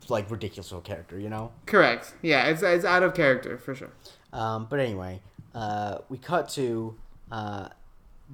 [0.07, 1.51] like ridiculous of a character, you know.
[1.65, 2.13] Correct.
[2.21, 3.89] Yeah, it's it's out of character for sure.
[4.31, 5.19] Um, but anyway,
[5.53, 6.95] uh, we cut to
[7.31, 7.67] uh,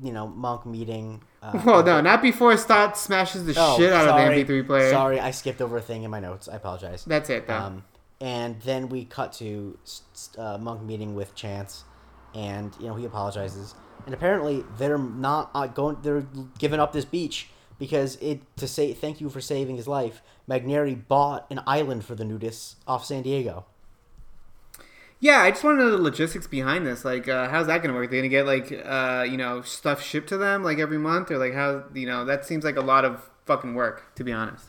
[0.02, 1.22] you know Monk meeting.
[1.42, 4.40] Uh, Well, no, not before Stott smashes the Oh, shit out sorry.
[4.42, 4.90] of the MP3 player.
[4.92, 6.48] Sorry, I skipped over a thing in my notes.
[6.48, 7.04] I apologize.
[7.06, 7.54] That's it, though.
[7.56, 7.84] Um,
[8.20, 9.78] and then we cut to
[10.38, 11.84] uh, Monk meeting with Chance,
[12.34, 13.76] and you know he apologizes,
[14.06, 15.98] and apparently they're not uh, going.
[16.02, 16.26] They're
[16.58, 20.22] giving up this beach because it to say thank you for saving his life.
[20.50, 23.66] Magnari bought an island for the nudists off San Diego.
[25.20, 27.04] Yeah, I just want to know the logistics behind this.
[27.04, 28.12] Like, uh, how's that going to work?
[28.12, 31.32] They're going to get like, uh, you know, stuff shipped to them like every month,
[31.32, 34.32] or like how, you know, that seems like a lot of fucking work, to be
[34.32, 34.66] honest.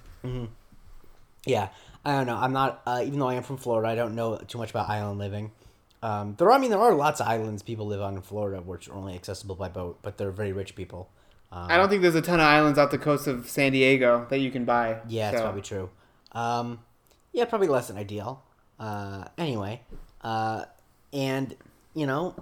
[1.45, 1.69] Yeah,
[2.05, 2.37] I don't know.
[2.37, 2.83] I'm not.
[2.87, 5.53] Uh, even though I am from Florida, I don't know too much about island living.
[6.03, 8.63] Um, there, are, I mean, there are lots of islands people live on in Florida,
[8.63, 11.11] which are only accessible by boat, but they're very rich people.
[11.51, 14.27] Um, I don't think there's a ton of islands off the coast of San Diego
[14.31, 14.99] that you can buy.
[15.09, 15.91] Yeah, that's probably true.
[16.33, 16.81] Um,
[17.33, 18.43] yeah, probably less than ideal.
[18.79, 19.81] Uh, anyway,
[20.23, 20.65] uh,
[21.13, 21.57] and
[21.95, 22.35] you know,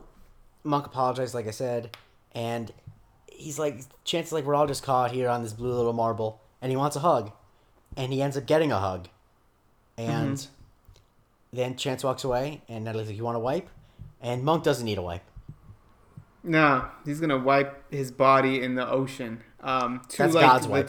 [0.64, 1.96] Monk apologized, like I said,
[2.32, 2.72] and
[3.30, 6.70] he's like, chances like we're all just caught here on this blue little marble, and
[6.70, 7.32] he wants a hug,
[7.96, 9.08] and he ends up getting a hug,
[9.96, 10.46] and
[11.52, 13.68] then Chance walks away, and Natalie's like, "You want a wipe?"
[14.20, 15.22] And Monk doesn't need a wipe.
[16.42, 19.42] No, he's gonna wipe his body in the ocean.
[19.60, 20.86] Um, to That's like God's the wipe.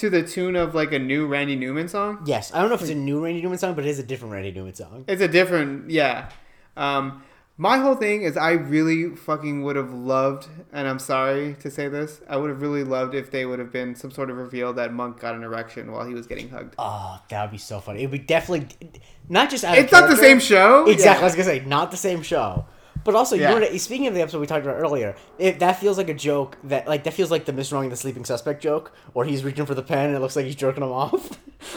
[0.00, 2.22] To the tune of like a new Randy Newman song.
[2.24, 4.02] Yes, I don't know if it's a new Randy Newman song, but it is a
[4.02, 5.04] different Randy Newman song.
[5.06, 6.30] It's a different, yeah.
[6.74, 7.22] Um,
[7.58, 11.88] my whole thing is I really fucking would have loved, and I'm sorry to say
[11.88, 14.72] this, I would have really loved if they would have been some sort of reveal
[14.72, 16.74] that Monk got an erection while he was getting hugged.
[16.78, 18.02] Oh, that would be so funny.
[18.02, 18.68] It would be definitely
[19.28, 20.86] not just out of It's not the same show.
[20.88, 21.20] Exactly.
[21.20, 22.64] I was gonna say not the same show,
[23.04, 23.54] but also Yeah.
[23.54, 26.14] you know, speaking of the episode we talked about earlier, it, that feels like a
[26.14, 29.66] joke that like that feels like the and the Sleeping Suspect joke, where he's reaching
[29.66, 31.12] for the pen and it looks like he's jerking him off.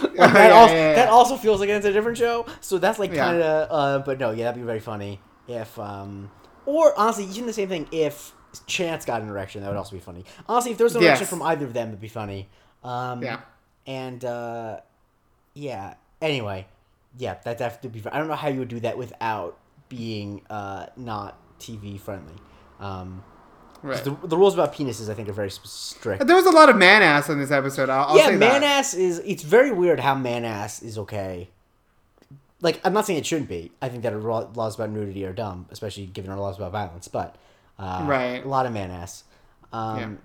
[0.02, 2.46] Like, that, Yeah, also, yeah, that also feels like it's a different show.
[2.62, 6.32] So that's like kind of, uh, but no, yeah, that'd be very funny if, um,
[6.66, 8.34] or honestly, even the same thing if
[8.68, 10.24] Chance got an erection, that would also be funny.
[10.48, 12.50] Honestly, if there was an erection from either of them, it'd be funny.
[12.84, 13.40] Um, Yeah.
[13.88, 14.80] and uh,
[15.54, 15.96] yeah.
[16.22, 16.68] Anyway,
[17.18, 18.02] yeah, that have to be.
[18.12, 19.58] I don't know how you would do that without
[19.96, 22.36] being uh, not TV friendly.
[22.80, 23.24] Um,
[23.82, 24.02] Right.
[24.02, 26.26] The, the rules about penises, I think, are very strict.
[26.26, 27.89] There was a lot of man ass on this episode.
[27.89, 28.80] I'll, I'll yeah, say man that.
[28.80, 29.20] ass is.
[29.26, 31.50] It's very weird how man ass is okay.
[32.62, 33.72] Like, I'm not saying it shouldn't be.
[33.82, 37.10] I think that laws about nudity are dumb, especially given our laws about violence.
[37.10, 37.36] But
[37.78, 38.41] uh, Right.
[38.46, 39.26] a lot of man ass.
[39.74, 40.20] Um,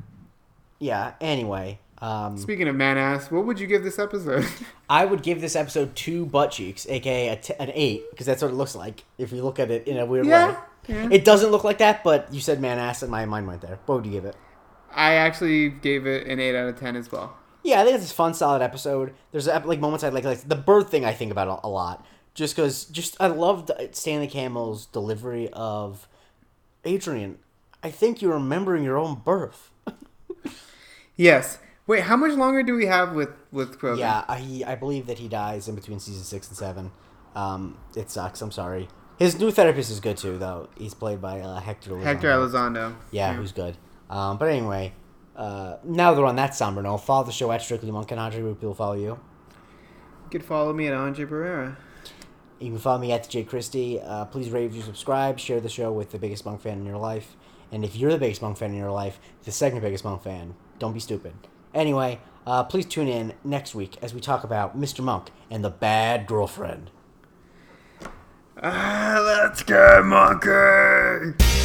[0.79, 1.15] yeah.
[1.21, 4.47] Anyway, um, Speaking of man ass, what would you give this episode?
[4.89, 8.41] I would give this episode two butt cheeks, aka a t- an eight, because that's
[8.43, 10.57] what it looks like if you look at it in a weird Yeah, way.
[10.89, 11.09] yeah.
[11.11, 13.79] It doesn't look like that, but you said man ass, and my mind went there.
[13.87, 14.37] What would you give it?
[14.95, 17.37] I actually gave it an eight out of ten as well.
[17.65, 19.13] Yeah, I think it's a fun, solid episode.
[19.33, 21.05] There's like moments I like, like the bird thing.
[21.05, 26.07] I think about a, a lot, just because, just I loved Stanley Kamel's delivery of
[26.85, 27.39] Adrian.
[27.83, 29.71] I think you're remembering your own birth.
[31.17, 31.59] Yes.
[31.89, 33.99] Wait, how much longer do we have with with Kroger?
[33.99, 36.93] Yeah, I I believe that he dies in between season six and seven.
[37.35, 38.43] Um, it sucks.
[38.43, 38.89] I'm sorry.
[39.19, 40.69] His new therapist is good too, though.
[40.77, 41.93] He's played by uh, Hector.
[41.93, 42.03] Elizondo.
[42.03, 42.95] Hector Elizondo.
[43.11, 43.79] Yeah, who's good.
[44.11, 44.93] Um, but anyway,
[45.35, 48.43] uh, now that we're on that somber note, follow the show at Strictly Monkin' Andre.
[48.43, 49.19] People follow you.
[50.25, 51.77] You could follow me at Andre Barrera.
[52.61, 53.99] You can follow me at J Christie.
[53.99, 56.99] Uh, please rate, review, subscribe, share the show with the biggest monk fan in your
[56.99, 57.35] life.
[57.73, 60.55] And if you're the biggest monk fan in your life, the second biggest monk fan,
[60.79, 61.33] don't be stupid.
[61.75, 65.01] Anyway, uh, please tune in next week as we talk about Mr.
[65.01, 66.91] Monk and the bad girlfriend.
[68.63, 71.58] Ah, let's go, monkey!